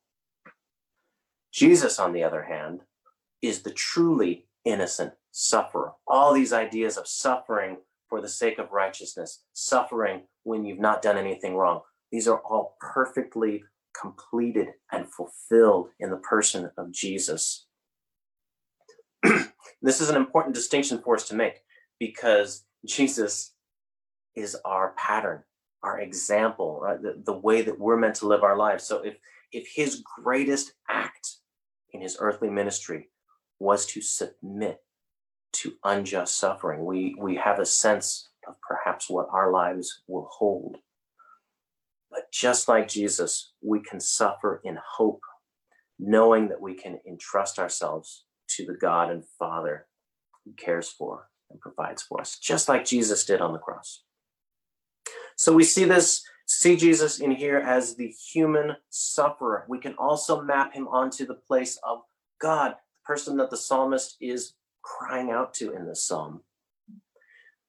Jesus, 1.53 1.99
on 1.99 2.13
the 2.13 2.23
other 2.23 2.43
hand, 2.43 2.83
is 3.43 3.63
the 3.63 3.73
truly 3.73 4.47
innocent 4.65 5.13
sufferer. 5.33 5.93
All 6.07 6.33
these 6.33 6.53
ideas 6.53 6.97
of 6.97 7.09
suffering 7.09 7.79
for 8.09 8.21
the 8.21 8.29
sake 8.29 8.59
of 8.59 8.73
righteousness, 8.73 9.43
suffering 9.53 10.23
when 10.45 10.65
you've 10.65 10.81
not 10.81 11.03
done 11.03 11.19
anything 11.19 11.57
wrong, 11.57 11.81
these 12.11 12.29
are 12.29 12.41
all 12.41 12.77
perfectly 12.81 13.63
completed 14.01 14.69
and 14.93 15.07
fulfilled 15.13 15.89
in 16.01 16.11
the 16.11 16.17
person 16.17 16.71
of 16.77 16.93
Jesus. 16.93 17.67
this 19.83 20.01
is 20.01 20.09
an 20.09 20.17
important 20.17 20.55
distinction 20.55 21.01
for 21.03 21.15
us 21.15 21.29
to 21.29 21.35
make 21.35 21.55
because 21.99 22.65
Jesus 22.87 23.53
is 24.37 24.57
our 24.65 24.95
pattern, 24.97 25.43
our 25.83 26.01
example, 26.01 26.79
right? 26.81 27.03
the, 27.03 27.21
the 27.25 27.37
way 27.37 27.63
that 27.63 27.79
we're 27.79 27.97
meant 27.97 28.15
to 28.17 28.29
live 28.29 28.43
our 28.43 28.57
lives. 28.57 28.85
So 28.85 29.03
if 29.03 29.17
if 29.51 29.67
his 29.75 30.03
greatest 30.23 30.73
act 30.91 31.37
in 31.93 32.03
his 32.03 32.19
earthly 32.21 32.51
ministry 32.51 33.09
was 33.59 33.87
to 33.87 34.03
submit 34.03 34.79
to 35.53 35.73
unjust 35.85 36.37
suffering, 36.37 36.85
we 36.85 37.17
we 37.19 37.37
have 37.37 37.59
a 37.59 37.67
sense 37.67 38.29
of 38.47 38.55
perhaps 38.67 39.09
what 39.09 39.29
our 39.31 39.53
lives 39.53 40.03
will 40.07 40.29
hold. 40.31 40.79
But 42.11 42.33
just 42.33 42.69
like 42.69 42.89
Jesus, 42.89 43.53
we 43.63 43.81
can 43.81 44.01
suffer 44.01 44.61
in 44.65 44.79
hope, 44.97 45.23
knowing 45.99 46.49
that 46.49 46.61
we 46.61 46.75
can 46.75 47.01
entrust 47.07 47.59
ourselves 47.59 48.25
to 48.57 48.65
the 48.65 48.75
God 48.75 49.11
and 49.11 49.25
Father 49.39 49.87
who 50.45 50.53
cares 50.53 50.89
for 50.89 51.29
and 51.51 51.61
provides 51.61 52.03
for 52.03 52.21
us, 52.21 52.39
just 52.39 52.69
like 52.69 52.85
Jesus 52.85 53.25
did 53.25 53.41
on 53.41 53.53
the 53.53 53.59
cross. 53.59 54.03
So 55.37 55.53
we 55.53 55.65
see 55.65 55.85
this, 55.85 56.23
see 56.47 56.77
Jesus 56.77 57.21
in 57.21 57.31
here 57.31 57.59
as 57.59 57.95
the 57.95 58.09
human 58.09 58.77
sufferer. 58.91 59.65
We 59.69 59.79
can 59.79 59.95
also 59.99 60.43
map 60.43 60.75
him 60.75 60.89
onto 60.89 61.27
the 61.27 61.35
place 61.35 61.79
of 61.87 62.01
God, 62.41 62.73
the 62.73 63.15
person 63.15 63.37
that 63.37 63.51
the 63.51 63.57
psalmist 63.57 64.17
is 64.21 64.55
crying 64.97 65.31
out 65.31 65.55
to 65.55 65.73
in 65.73 65.87
this 65.87 66.07
psalm. 66.07 66.41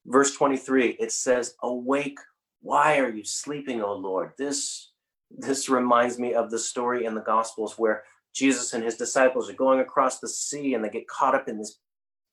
Verse 0.06 0.34
23, 0.36 0.98
it 1.00 1.12
says, 1.12 1.56
Awake, 1.62 2.20
why 2.62 3.00
are 3.00 3.10
you 3.10 3.24
sleeping, 3.24 3.82
O 3.82 3.94
Lord? 3.94 4.32
This, 4.38 4.92
this 5.30 5.70
reminds 5.70 6.18
me 6.18 6.34
of 6.34 6.50
the 6.50 6.60
story 6.60 7.06
in 7.06 7.16
the 7.16 7.22
Gospels 7.22 7.76
where 7.78 8.04
Jesus 8.34 8.74
and 8.74 8.84
his 8.84 8.96
disciples 8.96 9.50
are 9.50 9.54
going 9.54 9.80
across 9.80 10.20
the 10.20 10.28
sea 10.28 10.74
and 10.74 10.84
they 10.84 10.90
get 10.90 11.08
caught 11.08 11.36
up 11.36 11.48
in 11.48 11.58
this 11.58 11.80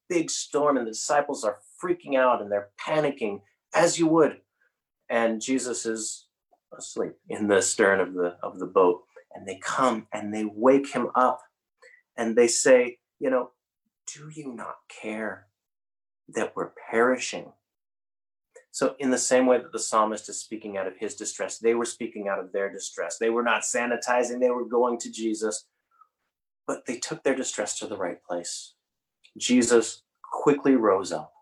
big 0.09 0.31
storm, 0.31 0.77
and 0.77 0.87
the 0.87 0.93
disciples 0.93 1.43
are 1.45 1.59
freaking 1.83 2.17
out 2.17 2.41
and 2.41 2.51
they're 2.51 2.69
panicking, 2.87 3.41
as 3.75 3.99
you 3.99 4.07
would 4.07 4.41
and 5.09 5.41
Jesus 5.41 5.87
is 5.87 6.27
asleep 6.77 7.13
in 7.29 7.49
the 7.49 7.63
stern 7.63 8.01
of 8.01 8.15
the 8.15 8.37
of 8.43 8.59
the 8.59 8.67
boat 8.67 9.03
and 9.35 9.47
they 9.47 9.59
come 9.63 10.07
and 10.13 10.35
they 10.35 10.45
wake 10.45 10.93
him 10.93 11.09
up 11.15 11.41
and 12.17 12.37
they 12.37 12.49
say 12.49 12.99
you 13.21 13.31
know 13.31 13.51
do 14.15 14.31
you 14.33 14.53
not 14.53 14.77
care 14.89 15.47
that 16.29 16.55
we're 16.55 16.73
perishing 16.91 17.53
so 18.71 18.95
in 18.99 19.11
the 19.11 19.19
same 19.19 19.47
way 19.47 19.59
that 19.59 19.73
the 19.73 19.79
psalmist 19.79 20.29
is 20.29 20.39
speaking 20.39 20.77
out 20.77 20.87
of 20.87 20.97
his 20.99 21.15
distress 21.15 21.59
they 21.59 21.75
were 21.75 21.85
speaking 21.85 22.29
out 22.29 22.39
of 22.39 22.53
their 22.53 22.71
distress 22.73 23.19
they 23.19 23.31
were 23.31 23.43
not 23.43 23.63
sanitizing 23.63 24.41
they 24.41 24.51
were 24.51 24.65
going 24.65 24.99
to 24.99 25.11
Jesus 25.11 25.67
but 26.67 26.85
they 26.87 26.97
took 26.97 27.23
their 27.23 27.37
distress 27.37 27.79
to 27.79 27.87
the 27.87 27.97
right 27.97 28.23
place 28.25 28.75
Jesus 29.39 30.03
quickly 30.23 30.75
rose 30.75 31.13
up 31.13 31.33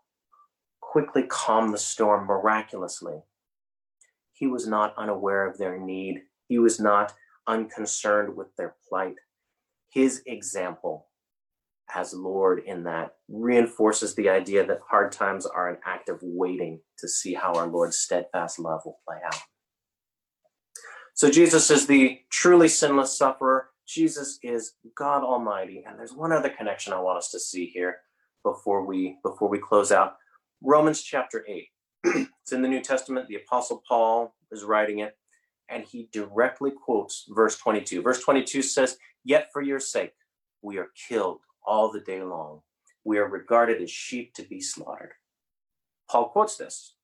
quickly 0.81 1.23
calmed 1.23 1.73
the 1.73 1.77
storm 1.77 2.27
miraculously 2.27 3.21
he 4.35 4.47
was 4.47 4.67
not 4.67 4.93
unaware 4.97 5.47
of 5.47 5.57
their 5.57 5.77
need. 5.79 6.23
He 6.47 6.59
was 6.59 6.79
not 6.79 7.13
unconcerned 7.47 8.35
with 8.35 8.53
their 8.57 8.75
plight. 8.87 9.15
His 9.89 10.21
example 10.25 11.07
as 11.93 12.13
Lord 12.13 12.61
in 12.65 12.83
that 12.83 13.15
reinforces 13.29 14.15
the 14.15 14.29
idea 14.29 14.65
that 14.65 14.79
hard 14.89 15.11
times 15.11 15.45
are 15.45 15.69
an 15.69 15.77
act 15.85 16.09
of 16.09 16.19
waiting 16.21 16.79
to 16.99 17.07
see 17.07 17.33
how 17.33 17.53
our 17.53 17.67
Lord's 17.67 17.97
steadfast 17.97 18.59
love 18.59 18.81
will 18.85 18.99
play 19.07 19.17
out. 19.25 19.39
So 21.13 21.29
Jesus 21.29 21.71
is 21.71 21.87
the 21.87 22.19
truly 22.29 22.67
sinless 22.67 23.17
sufferer. 23.17 23.69
Jesus 23.87 24.39
is 24.43 24.73
God 24.97 25.23
Almighty. 25.23 25.83
And 25.87 25.97
there's 25.97 26.13
one 26.13 26.31
other 26.31 26.49
connection 26.49 26.91
I 26.91 26.99
want 26.99 27.19
us 27.19 27.31
to 27.31 27.39
see 27.39 27.67
here 27.67 27.97
before 28.43 28.85
we 28.85 29.17
before 29.23 29.47
we 29.47 29.59
close 29.59 29.91
out. 29.91 30.15
Romans 30.61 31.01
chapter 31.01 31.45
8. 31.47 31.67
it's 32.41 32.51
in 32.51 32.61
the 32.61 32.67
New 32.67 32.81
Testament. 32.81 33.27
The 33.27 33.37
Apostle 33.37 33.81
Paul 33.87 34.35
is 34.51 34.63
writing 34.63 34.99
it, 34.99 35.17
and 35.69 35.83
he 35.83 36.09
directly 36.11 36.71
quotes 36.71 37.25
verse 37.29 37.57
22. 37.57 38.01
Verse 38.01 38.21
22 38.21 38.61
says, 38.61 38.97
Yet 39.23 39.47
for 39.53 39.61
your 39.61 39.79
sake 39.79 40.13
we 40.61 40.77
are 40.77 40.89
killed 41.07 41.39
all 41.65 41.91
the 41.91 41.99
day 41.99 42.21
long. 42.21 42.61
We 43.03 43.17
are 43.17 43.27
regarded 43.27 43.81
as 43.81 43.91
sheep 43.91 44.33
to 44.35 44.43
be 44.43 44.61
slaughtered. 44.61 45.13
Paul 46.09 46.29
quotes 46.29 46.57
this, 46.57 46.95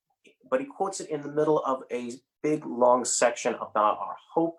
but 0.49 0.59
he 0.59 0.65
quotes 0.65 0.99
it 0.99 1.09
in 1.09 1.21
the 1.21 1.31
middle 1.31 1.59
of 1.59 1.83
a 1.91 2.13
big, 2.43 2.65
long 2.65 3.05
section 3.05 3.55
about 3.55 3.99
our 3.99 4.15
hope 4.33 4.57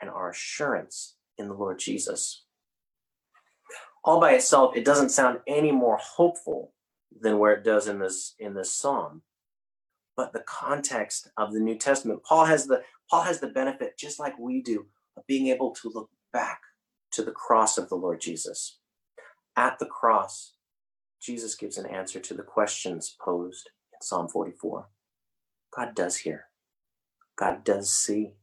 and 0.00 0.10
our 0.10 0.30
assurance 0.30 1.16
in 1.38 1.48
the 1.48 1.54
Lord 1.54 1.78
Jesus. 1.78 2.44
All 4.04 4.20
by 4.20 4.32
itself, 4.32 4.76
it 4.76 4.84
doesn't 4.84 5.10
sound 5.10 5.40
any 5.46 5.72
more 5.72 5.98
hopeful 6.00 6.72
than 7.20 7.38
where 7.38 7.52
it 7.52 7.64
does 7.64 7.88
in 7.88 7.98
this 7.98 8.34
in 8.38 8.54
this 8.54 8.72
psalm 8.72 9.22
but 10.16 10.32
the 10.32 10.44
context 10.46 11.28
of 11.36 11.52
the 11.52 11.60
New 11.60 11.76
Testament. 11.76 12.22
Paul 12.24 12.46
has 12.46 12.66
the 12.66 12.82
Paul 13.10 13.22
has 13.22 13.40
the 13.40 13.48
benefit, 13.48 13.96
just 13.98 14.18
like 14.18 14.38
we 14.38 14.62
do, 14.62 14.86
of 15.16 15.26
being 15.26 15.48
able 15.48 15.72
to 15.72 15.90
look 15.94 16.10
back 16.32 16.60
to 17.12 17.22
the 17.22 17.30
cross 17.32 17.78
of 17.78 17.88
the 17.88 17.94
Lord 17.94 18.20
Jesus. 18.20 18.78
At 19.56 19.78
the 19.78 19.86
cross, 19.86 20.52
Jesus 21.20 21.54
gives 21.54 21.78
an 21.78 21.86
answer 21.86 22.20
to 22.20 22.34
the 22.34 22.42
questions 22.42 23.16
posed 23.18 23.70
in 23.92 24.00
Psalm 24.02 24.28
44. 24.28 24.88
God 25.74 25.94
does 25.94 26.18
hear. 26.18 26.46
God 27.36 27.64
does 27.64 27.90
see. 27.90 28.34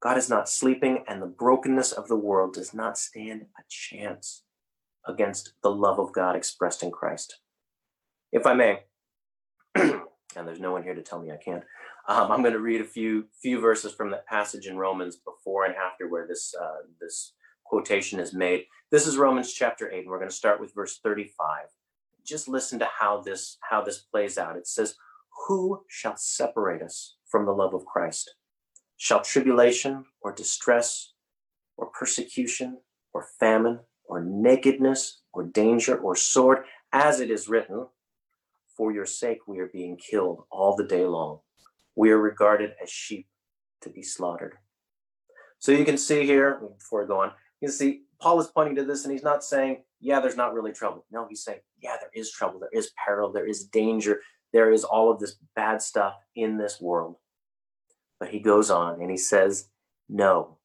God 0.00 0.16
is 0.16 0.30
not 0.30 0.48
sleeping, 0.48 1.04
and 1.06 1.20
the 1.20 1.26
brokenness 1.26 1.92
of 1.92 2.08
the 2.08 2.16
world 2.16 2.54
does 2.54 2.72
not 2.72 2.96
stand 2.96 3.42
a 3.58 3.62
chance 3.68 4.44
against 5.06 5.52
the 5.62 5.70
love 5.70 5.98
of 5.98 6.12
God 6.12 6.36
expressed 6.36 6.82
in 6.82 6.90
Christ. 6.90 7.40
If 8.32 8.46
I 8.46 8.54
may, 8.54 8.84
and 9.74 10.02
there's 10.34 10.60
no 10.60 10.72
one 10.72 10.82
here 10.82 10.94
to 10.94 11.02
tell 11.02 11.20
me 11.20 11.32
I 11.32 11.36
can't. 11.36 11.64
Um, 12.08 12.32
I'm 12.32 12.42
going 12.42 12.54
to 12.54 12.60
read 12.60 12.80
a 12.80 12.84
few 12.84 13.26
few 13.42 13.60
verses 13.60 13.92
from 13.92 14.10
that 14.10 14.26
passage 14.26 14.66
in 14.66 14.78
Romans 14.78 15.16
before 15.16 15.64
and 15.64 15.74
after 15.74 16.08
where 16.08 16.26
this 16.26 16.54
uh, 16.60 16.86
this 17.00 17.34
quotation 17.70 18.18
is 18.18 18.34
made. 18.34 18.66
This 18.90 19.06
is 19.06 19.16
Romans 19.16 19.52
chapter 19.52 19.88
eight, 19.92 20.00
and 20.00 20.08
we're 20.10 20.18
going 20.18 20.28
to 20.28 20.34
start 20.34 20.60
with 20.60 20.74
verse 20.74 20.98
35. 20.98 21.66
Just 22.26 22.48
listen 22.48 22.80
to 22.80 22.88
how 22.98 23.20
this 23.20 23.58
how 23.70 23.80
this 23.80 23.98
plays 23.98 24.36
out. 24.36 24.56
It 24.56 24.66
says, 24.66 24.96
"Who 25.46 25.84
shall 25.86 26.16
separate 26.16 26.82
us 26.82 27.16
from 27.30 27.46
the 27.46 27.52
love 27.52 27.72
of 27.72 27.86
Christ? 27.86 28.34
Shall 28.96 29.22
tribulation 29.22 30.06
or 30.20 30.32
distress 30.32 31.12
or 31.76 31.86
persecution 31.86 32.82
or 33.12 33.22
famine 33.38 33.78
or 34.04 34.20
nakedness 34.20 35.22
or 35.32 35.44
danger 35.44 35.96
or 35.96 36.16
sword, 36.16 36.64
as 36.92 37.20
it 37.20 37.30
is 37.30 37.48
written?" 37.48 37.86
For 38.76 38.90
your 38.90 39.06
sake, 39.06 39.46
we 39.46 39.60
are 39.60 39.68
being 39.68 39.96
killed 39.96 40.44
all 40.50 40.74
the 40.74 40.90
day 40.96 41.04
long. 41.04 41.42
We 41.94 42.10
are 42.10 42.18
regarded 42.18 42.74
as 42.82 42.90
sheep 42.90 43.28
to 43.82 43.90
be 43.90 44.02
slaughtered. 44.02 44.58
So 45.60 45.70
you 45.70 45.84
can 45.84 45.98
see 45.98 46.26
here, 46.26 46.56
before 46.78 47.04
I 47.04 47.06
go 47.06 47.20
on, 47.20 47.32
you 47.60 47.68
see 47.68 48.02
Paul 48.20 48.40
is 48.40 48.48
pointing 48.48 48.76
to 48.76 48.84
this 48.84 49.04
and 49.04 49.12
he's 49.12 49.22
not 49.22 49.44
saying, 49.44 49.82
yeah, 50.00 50.20
there's 50.20 50.36
not 50.36 50.54
really 50.54 50.72
trouble. 50.72 51.04
No, 51.10 51.26
he's 51.28 51.44
saying, 51.44 51.60
yeah, 51.82 51.96
there 52.00 52.10
is 52.14 52.30
trouble. 52.30 52.60
There 52.60 52.70
is 52.72 52.92
peril. 53.04 53.32
There 53.32 53.46
is 53.46 53.64
danger. 53.64 54.20
There 54.52 54.72
is 54.72 54.84
all 54.84 55.10
of 55.10 55.20
this 55.20 55.36
bad 55.54 55.82
stuff 55.82 56.14
in 56.34 56.56
this 56.56 56.80
world. 56.80 57.16
But 58.18 58.30
he 58.30 58.40
goes 58.40 58.70
on 58.70 59.00
and 59.00 59.10
he 59.10 59.16
says, 59.16 59.68
no. 60.08 60.58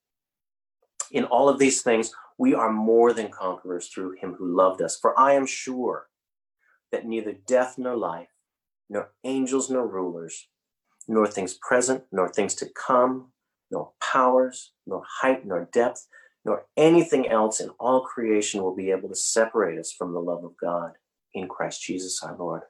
In 1.11 1.25
all 1.25 1.47
of 1.47 1.59
these 1.59 1.81
things, 1.81 2.11
we 2.37 2.53
are 2.53 2.71
more 2.71 3.13
than 3.13 3.29
conquerors 3.29 3.87
through 3.87 4.15
him 4.19 4.33
who 4.33 4.55
loved 4.55 4.81
us. 4.81 4.97
For 4.99 5.17
I 5.17 5.33
am 5.33 5.45
sure 5.45 6.07
that 6.91 7.05
neither 7.05 7.33
death 7.33 7.75
nor 7.77 7.95
life, 7.95 8.29
nor 8.89 9.11
angels 9.23 9.69
nor 9.69 9.87
rulers, 9.87 10.47
nor 11.07 11.27
things 11.27 11.57
present, 11.61 12.03
nor 12.11 12.29
things 12.29 12.55
to 12.55 12.67
come, 12.67 13.31
nor 13.71 13.91
powers, 14.01 14.73
nor 14.85 15.03
height, 15.21 15.45
nor 15.45 15.69
depth, 15.71 16.07
nor 16.45 16.65
anything 16.77 17.27
else 17.27 17.59
in 17.59 17.69
all 17.79 18.01
creation 18.01 18.61
will 18.61 18.75
be 18.75 18.91
able 18.91 19.09
to 19.09 19.15
separate 19.15 19.79
us 19.79 19.91
from 19.91 20.13
the 20.13 20.19
love 20.19 20.43
of 20.43 20.55
God 20.57 20.91
in 21.33 21.47
Christ 21.47 21.81
Jesus 21.81 22.21
our 22.23 22.37
Lord. 22.37 22.61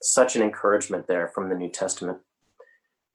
Such 0.00 0.36
an 0.36 0.42
encouragement 0.42 1.06
there 1.08 1.28
from 1.34 1.48
the 1.48 1.56
New 1.56 1.68
Testament 1.70 2.18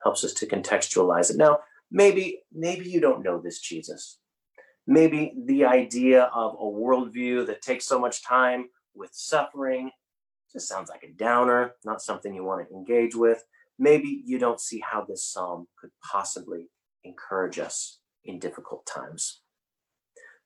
helps 0.03 0.23
us 0.23 0.33
to 0.33 0.45
contextualize 0.45 1.31
it. 1.31 1.37
Now, 1.37 1.59
maybe 1.89 2.41
maybe 2.51 2.89
you 2.89 2.99
don't 2.99 3.23
know 3.23 3.39
this 3.39 3.59
Jesus. 3.59 4.19
Maybe 4.87 5.33
the 5.45 5.65
idea 5.65 6.23
of 6.33 6.53
a 6.53 6.65
worldview 6.65 7.45
that 7.47 7.61
takes 7.61 7.85
so 7.85 7.99
much 7.99 8.25
time 8.25 8.65
with 8.93 9.11
suffering 9.13 9.91
just 10.51 10.67
sounds 10.67 10.89
like 10.89 11.03
a 11.03 11.13
downer, 11.13 11.75
not 11.85 12.01
something 12.01 12.33
you 12.33 12.43
want 12.43 12.67
to 12.67 12.75
engage 12.75 13.15
with. 13.15 13.43
maybe 13.79 14.21
you 14.25 14.37
don't 14.37 14.59
see 14.59 14.81
how 14.91 15.03
this 15.03 15.25
psalm 15.25 15.67
could 15.79 15.91
possibly 16.11 16.69
encourage 17.03 17.57
us 17.57 17.99
in 18.25 18.37
difficult 18.37 18.85
times. 18.85 19.41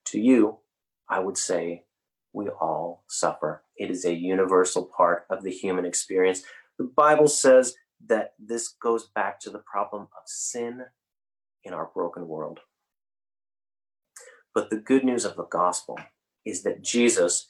To 0.07 0.19
you, 0.19 0.59
I 1.09 1.19
would 1.19 1.37
say 1.37 1.83
we 2.33 2.49
all 2.49 3.03
suffer. 3.07 3.63
It 3.77 3.89
is 3.89 4.05
a 4.05 4.13
universal 4.13 4.85
part 4.85 5.25
of 5.29 5.43
the 5.43 5.51
human 5.51 5.85
experience. 5.85 6.43
The 6.77 6.91
Bible 6.95 7.27
says 7.27 7.75
that 8.07 8.33
this 8.37 8.67
goes 8.67 9.07
back 9.07 9.39
to 9.41 9.49
the 9.49 9.59
problem 9.59 10.03
of 10.03 10.27
sin 10.27 10.81
in 11.63 11.73
our 11.73 11.89
broken 11.93 12.27
world. 12.27 12.59
But 14.53 14.69
the 14.69 14.77
good 14.77 15.03
news 15.03 15.25
of 15.25 15.35
the 15.35 15.45
gospel 15.45 15.97
is 16.45 16.63
that 16.63 16.83
Jesus 16.83 17.47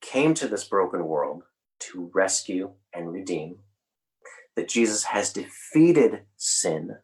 came 0.00 0.34
to 0.34 0.48
this 0.48 0.64
broken 0.64 1.06
world 1.06 1.44
to 1.80 2.10
rescue 2.14 2.72
and 2.92 3.12
redeem, 3.12 3.58
that 4.56 4.68
Jesus 4.68 5.04
has 5.04 5.32
defeated 5.32 6.22
sin, 6.36 6.96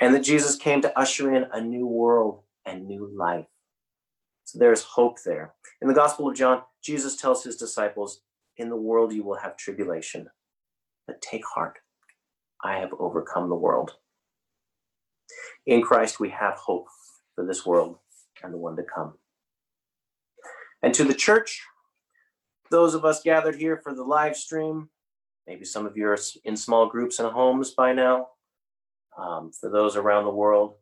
and 0.00 0.14
that 0.14 0.24
Jesus 0.24 0.56
came 0.56 0.82
to 0.82 0.98
usher 0.98 1.34
in 1.34 1.46
a 1.52 1.60
new 1.60 1.86
world 1.86 2.42
and 2.66 2.86
new 2.86 3.08
life. 3.16 3.46
So 4.52 4.58
there's 4.58 4.82
hope 4.82 5.16
there. 5.24 5.54
In 5.80 5.88
the 5.88 5.94
Gospel 5.94 6.28
of 6.28 6.36
John, 6.36 6.60
Jesus 6.82 7.16
tells 7.16 7.42
his 7.42 7.56
disciples, 7.56 8.20
In 8.58 8.68
the 8.68 8.76
world 8.76 9.10
you 9.10 9.24
will 9.24 9.38
have 9.38 9.56
tribulation, 9.56 10.28
but 11.06 11.22
take 11.22 11.42
heart. 11.54 11.78
I 12.62 12.78
have 12.78 12.90
overcome 12.98 13.48
the 13.48 13.54
world. 13.54 13.92
In 15.64 15.80
Christ, 15.80 16.20
we 16.20 16.28
have 16.28 16.56
hope 16.56 16.86
for 17.34 17.46
this 17.46 17.64
world 17.64 17.96
and 18.42 18.52
the 18.52 18.58
one 18.58 18.76
to 18.76 18.82
come. 18.82 19.14
And 20.82 20.92
to 20.92 21.04
the 21.04 21.14
church, 21.14 21.62
those 22.70 22.92
of 22.92 23.06
us 23.06 23.22
gathered 23.22 23.56
here 23.56 23.80
for 23.82 23.94
the 23.94 24.04
live 24.04 24.36
stream, 24.36 24.90
maybe 25.46 25.64
some 25.64 25.86
of 25.86 25.96
you 25.96 26.08
are 26.08 26.18
in 26.44 26.58
small 26.58 26.90
groups 26.90 27.18
and 27.18 27.32
homes 27.32 27.70
by 27.70 27.94
now. 27.94 28.28
Um, 29.16 29.50
for 29.50 29.70
those 29.70 29.96
around 29.96 30.24
the 30.24 30.30
world, 30.30 30.74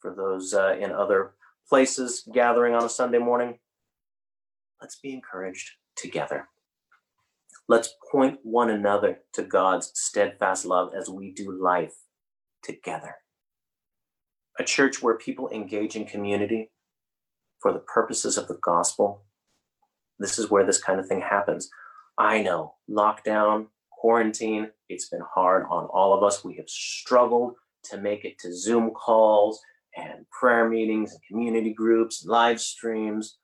for 0.00 0.14
those 0.14 0.54
uh, 0.54 0.76
in 0.80 0.92
other 0.92 1.32
places 1.68 2.28
gathering 2.32 2.74
on 2.74 2.84
a 2.84 2.88
Sunday 2.88 3.18
morning, 3.18 3.58
let's 4.80 4.98
be 4.98 5.12
encouraged 5.12 5.70
together. 5.96 6.48
Let's 7.68 7.94
point 8.10 8.40
one 8.42 8.70
another 8.70 9.20
to 9.34 9.42
God's 9.42 9.92
steadfast 9.94 10.64
love 10.64 10.92
as 10.94 11.08
we 11.08 11.32
do 11.32 11.52
life 11.52 11.94
together. 12.62 13.16
A 14.58 14.64
church 14.64 15.02
where 15.02 15.16
people 15.16 15.48
engage 15.50 15.96
in 15.96 16.04
community 16.04 16.70
for 17.60 17.72
the 17.72 17.78
purposes 17.78 18.36
of 18.36 18.48
the 18.48 18.58
gospel. 18.62 19.24
This 20.18 20.38
is 20.38 20.50
where 20.50 20.66
this 20.66 20.82
kind 20.82 21.00
of 21.00 21.06
thing 21.06 21.22
happens. 21.22 21.70
I 22.18 22.42
know 22.42 22.74
lockdown, 22.90 23.68
quarantine, 23.90 24.70
it's 24.88 25.08
been 25.08 25.22
hard 25.34 25.64
on 25.70 25.86
all 25.86 26.12
of 26.12 26.22
us. 26.22 26.44
We 26.44 26.56
have 26.56 26.68
struggled 26.68 27.54
to 27.84 27.96
make 27.96 28.24
it 28.24 28.38
to 28.40 28.54
Zoom 28.54 28.90
calls 28.90 29.60
and 29.96 30.26
prayer 30.30 30.68
meetings 30.68 31.12
and 31.12 31.20
community 31.28 31.72
groups 31.72 32.22
and 32.22 32.30
live 32.30 32.60
streams. 32.60 33.38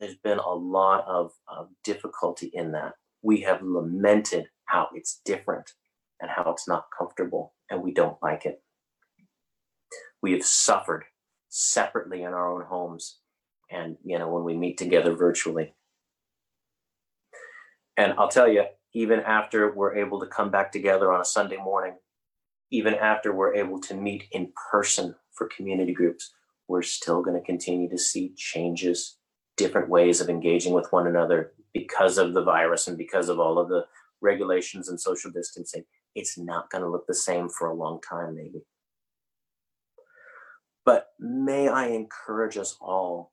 There's 0.00 0.16
been 0.16 0.38
a 0.38 0.54
lot 0.54 1.04
of, 1.06 1.32
of 1.48 1.68
difficulty 1.84 2.50
in 2.54 2.72
that. 2.72 2.94
We 3.22 3.40
have 3.42 3.62
lamented 3.62 4.46
how 4.64 4.88
it's 4.94 5.20
different 5.24 5.70
and 6.20 6.30
how 6.30 6.50
it's 6.50 6.66
not 6.66 6.86
comfortable, 6.96 7.54
and 7.70 7.82
we 7.82 7.92
don't 7.92 8.16
like 8.22 8.46
it. 8.46 8.62
We 10.22 10.32
have 10.32 10.44
suffered 10.44 11.04
separately 11.48 12.22
in 12.22 12.32
our 12.32 12.50
own 12.50 12.64
homes 12.64 13.18
and 13.70 13.96
you 14.04 14.18
know 14.18 14.28
when 14.28 14.42
we 14.42 14.56
meet 14.56 14.78
together 14.78 15.14
virtually 15.14 15.74
and 17.98 18.14
i'll 18.14 18.28
tell 18.28 18.48
you 18.48 18.64
even 18.94 19.20
after 19.20 19.70
we're 19.74 19.96
able 19.96 20.18
to 20.18 20.26
come 20.26 20.50
back 20.50 20.72
together 20.72 21.12
on 21.12 21.20
a 21.20 21.24
sunday 21.26 21.58
morning 21.58 21.94
even 22.70 22.94
after 22.94 23.34
we're 23.34 23.54
able 23.54 23.78
to 23.78 23.92
meet 23.94 24.24
in 24.32 24.50
person 24.70 25.14
for 25.32 25.48
community 25.48 25.92
groups 25.92 26.32
we're 26.68 26.82
still 26.82 27.22
going 27.22 27.38
to 27.38 27.46
continue 27.46 27.88
to 27.88 27.98
see 27.98 28.32
changes 28.36 29.18
different 29.56 29.88
ways 29.88 30.20
of 30.20 30.28
engaging 30.28 30.72
with 30.72 30.90
one 30.92 31.06
another 31.06 31.52
because 31.74 32.18
of 32.18 32.34
the 32.34 32.42
virus 32.42 32.88
and 32.88 32.96
because 32.96 33.28
of 33.28 33.38
all 33.38 33.58
of 33.58 33.68
the 33.68 33.84
regulations 34.20 34.88
and 34.88 35.00
social 35.00 35.30
distancing 35.30 35.84
it's 36.14 36.38
not 36.38 36.70
going 36.70 36.82
to 36.82 36.90
look 36.90 37.06
the 37.06 37.14
same 37.14 37.48
for 37.48 37.68
a 37.68 37.74
long 37.74 38.00
time 38.00 38.34
maybe 38.34 38.62
but 40.84 41.08
may 41.18 41.68
i 41.68 41.86
encourage 41.86 42.56
us 42.56 42.76
all 42.80 43.32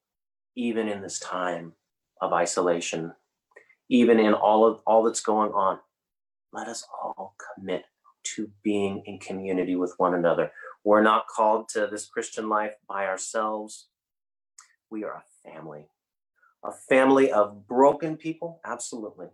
even 0.56 0.90
in 0.90 1.02
this 1.02 1.20
time 1.20 1.74
of 2.22 2.34
isolation, 2.34 3.14
even 3.90 4.20
in 4.20 4.34
all 4.34 4.66
of 4.66 4.82
all 4.86 5.04
that's 5.04 5.22
going 5.22 5.52
on, 5.52 5.80
let 6.52 6.68
us 6.68 6.86
all 6.92 7.36
commit 7.56 7.86
to 8.24 8.50
being 8.64 9.02
in 9.06 9.20
community 9.20 9.76
with 9.76 9.94
one 9.98 10.14
another. 10.14 10.52
We're 10.84 11.04
not 11.04 11.28
called 11.28 11.70
to 11.70 11.88
this 11.88 12.06
Christian 12.06 12.50
life 12.50 12.74
by 12.88 13.06
ourselves. 13.06 13.88
We 14.90 15.04
are 15.04 15.24
a 15.24 15.50
family, 15.50 15.88
a 16.64 16.72
family 16.72 17.32
of 17.32 17.68
broken 17.68 18.18
people, 18.18 18.60
absolutely, 18.66 19.28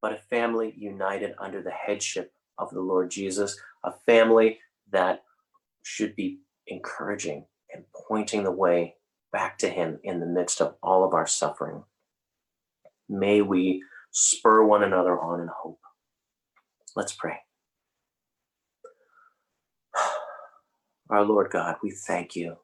but 0.00 0.12
a 0.12 0.18
family 0.30 0.72
united 0.76 1.34
under 1.38 1.62
the 1.62 1.70
headship 1.70 2.32
of 2.58 2.70
the 2.70 2.80
Lord 2.80 3.10
Jesus, 3.10 3.58
a 3.82 3.92
family 4.06 4.58
that 4.90 5.24
should 5.82 6.14
be 6.16 6.40
encouraging 6.66 7.44
and 7.74 7.84
pointing 8.08 8.44
the 8.44 8.52
way 8.52 8.94
back 9.32 9.58
to 9.58 9.68
Him 9.68 9.98
in 10.04 10.20
the 10.20 10.26
midst 10.26 10.60
of 10.60 10.76
all 10.82 11.04
of 11.04 11.12
our 11.12 11.26
suffering. 11.26 11.82
May 13.08 13.42
we 13.42 13.82
spur 14.12 14.64
one 14.64 14.82
another 14.82 15.18
on 15.18 15.40
in 15.40 15.48
hope. 15.48 15.80
Let's 16.96 17.12
pray. 17.12 17.43
Our 21.10 21.24
Lord 21.24 21.50
God, 21.50 21.76
we 21.82 21.90
thank 21.90 22.34
you 22.34 22.56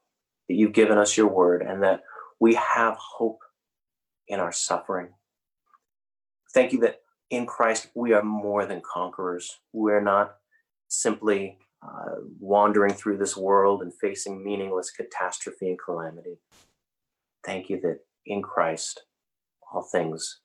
that 0.48 0.54
you've 0.54 0.72
given 0.72 0.98
us 0.98 1.16
your 1.16 1.28
word 1.28 1.62
and 1.62 1.82
that 1.82 2.00
we 2.40 2.54
have 2.54 2.96
hope 2.96 3.40
in 4.28 4.40
our 4.40 4.52
suffering. 4.52 5.08
Thank 6.54 6.72
you 6.72 6.80
that 6.80 7.00
in 7.30 7.46
Christ 7.46 7.88
we 7.94 8.12
are 8.12 8.22
more 8.22 8.66
than 8.66 8.80
conquerors. 8.80 9.58
We're 9.72 10.00
not 10.00 10.36
simply 10.88 11.58
uh, 11.82 12.16
wandering 12.38 12.94
through 12.94 13.18
this 13.18 13.36
world 13.36 13.82
and 13.82 13.92
facing 14.00 14.44
meaningless 14.44 14.90
catastrophe 14.90 15.68
and 15.68 15.78
calamity. 15.78 16.38
Thank 17.44 17.70
you 17.70 17.80
that 17.82 18.00
in 18.26 18.42
Christ 18.42 19.02
all 19.72 19.82
things 19.82 20.40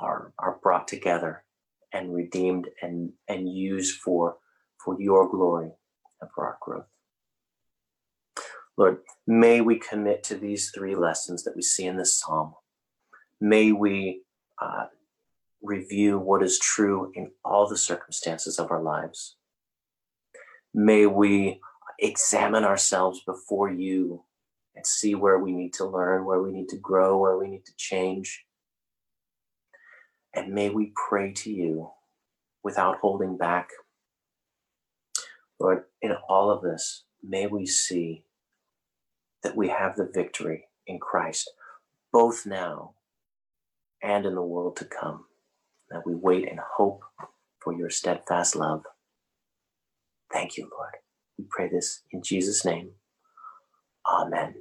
are, 0.00 0.32
are 0.38 0.58
brought 0.62 0.88
together 0.88 1.44
and 1.92 2.14
redeemed 2.14 2.68
and, 2.82 3.12
and 3.28 3.48
used 3.48 4.00
for, 4.00 4.36
for 4.84 5.00
your 5.00 5.28
glory 5.28 5.70
and 6.20 6.30
for 6.34 6.44
our 6.46 6.58
growth. 6.60 6.86
Lord, 8.76 8.98
may 9.26 9.60
we 9.60 9.78
commit 9.78 10.22
to 10.24 10.36
these 10.36 10.70
three 10.70 10.94
lessons 10.94 11.44
that 11.44 11.56
we 11.56 11.62
see 11.62 11.86
in 11.86 11.96
this 11.96 12.18
psalm. 12.18 12.54
May 13.40 13.72
we 13.72 14.22
uh, 14.60 14.86
review 15.62 16.18
what 16.18 16.42
is 16.42 16.58
true 16.58 17.10
in 17.14 17.30
all 17.44 17.66
the 17.66 17.78
circumstances 17.78 18.58
of 18.58 18.70
our 18.70 18.82
lives. 18.82 19.36
May 20.74 21.06
we 21.06 21.60
examine 21.98 22.64
ourselves 22.64 23.22
before 23.24 23.72
you 23.72 24.24
and 24.74 24.86
see 24.86 25.14
where 25.14 25.38
we 25.38 25.52
need 25.52 25.72
to 25.74 25.86
learn, 25.86 26.26
where 26.26 26.42
we 26.42 26.52
need 26.52 26.68
to 26.68 26.76
grow, 26.76 27.16
where 27.16 27.38
we 27.38 27.48
need 27.48 27.64
to 27.64 27.72
change. 27.78 28.44
And 30.34 30.52
may 30.52 30.68
we 30.68 30.92
pray 31.08 31.32
to 31.32 31.50
you 31.50 31.90
without 32.62 32.98
holding 32.98 33.38
back. 33.38 33.70
Lord, 35.58 35.84
in 36.02 36.12
all 36.28 36.50
of 36.50 36.62
this, 36.62 37.04
may 37.22 37.46
we 37.46 37.64
see 37.64 38.25
that 39.46 39.56
we 39.56 39.68
have 39.68 39.96
the 39.96 40.10
victory 40.12 40.66
in 40.88 40.98
Christ, 40.98 41.52
both 42.12 42.46
now 42.46 42.94
and 44.02 44.26
in 44.26 44.34
the 44.34 44.42
world 44.42 44.76
to 44.78 44.86
come. 44.86 45.26
That 45.90 46.02
we 46.06 46.14
wait 46.14 46.48
in 46.48 46.58
hope 46.76 47.02
for 47.62 47.72
your 47.74 47.90
steadfast 47.90 48.56
love. 48.56 48.82
Thank 50.32 50.56
you, 50.58 50.68
Lord. 50.72 50.94
We 51.38 51.46
pray 51.50 51.68
this 51.70 52.02
in 52.12 52.22
Jesus' 52.22 52.64
name. 52.64 52.90
Amen. 54.06 54.56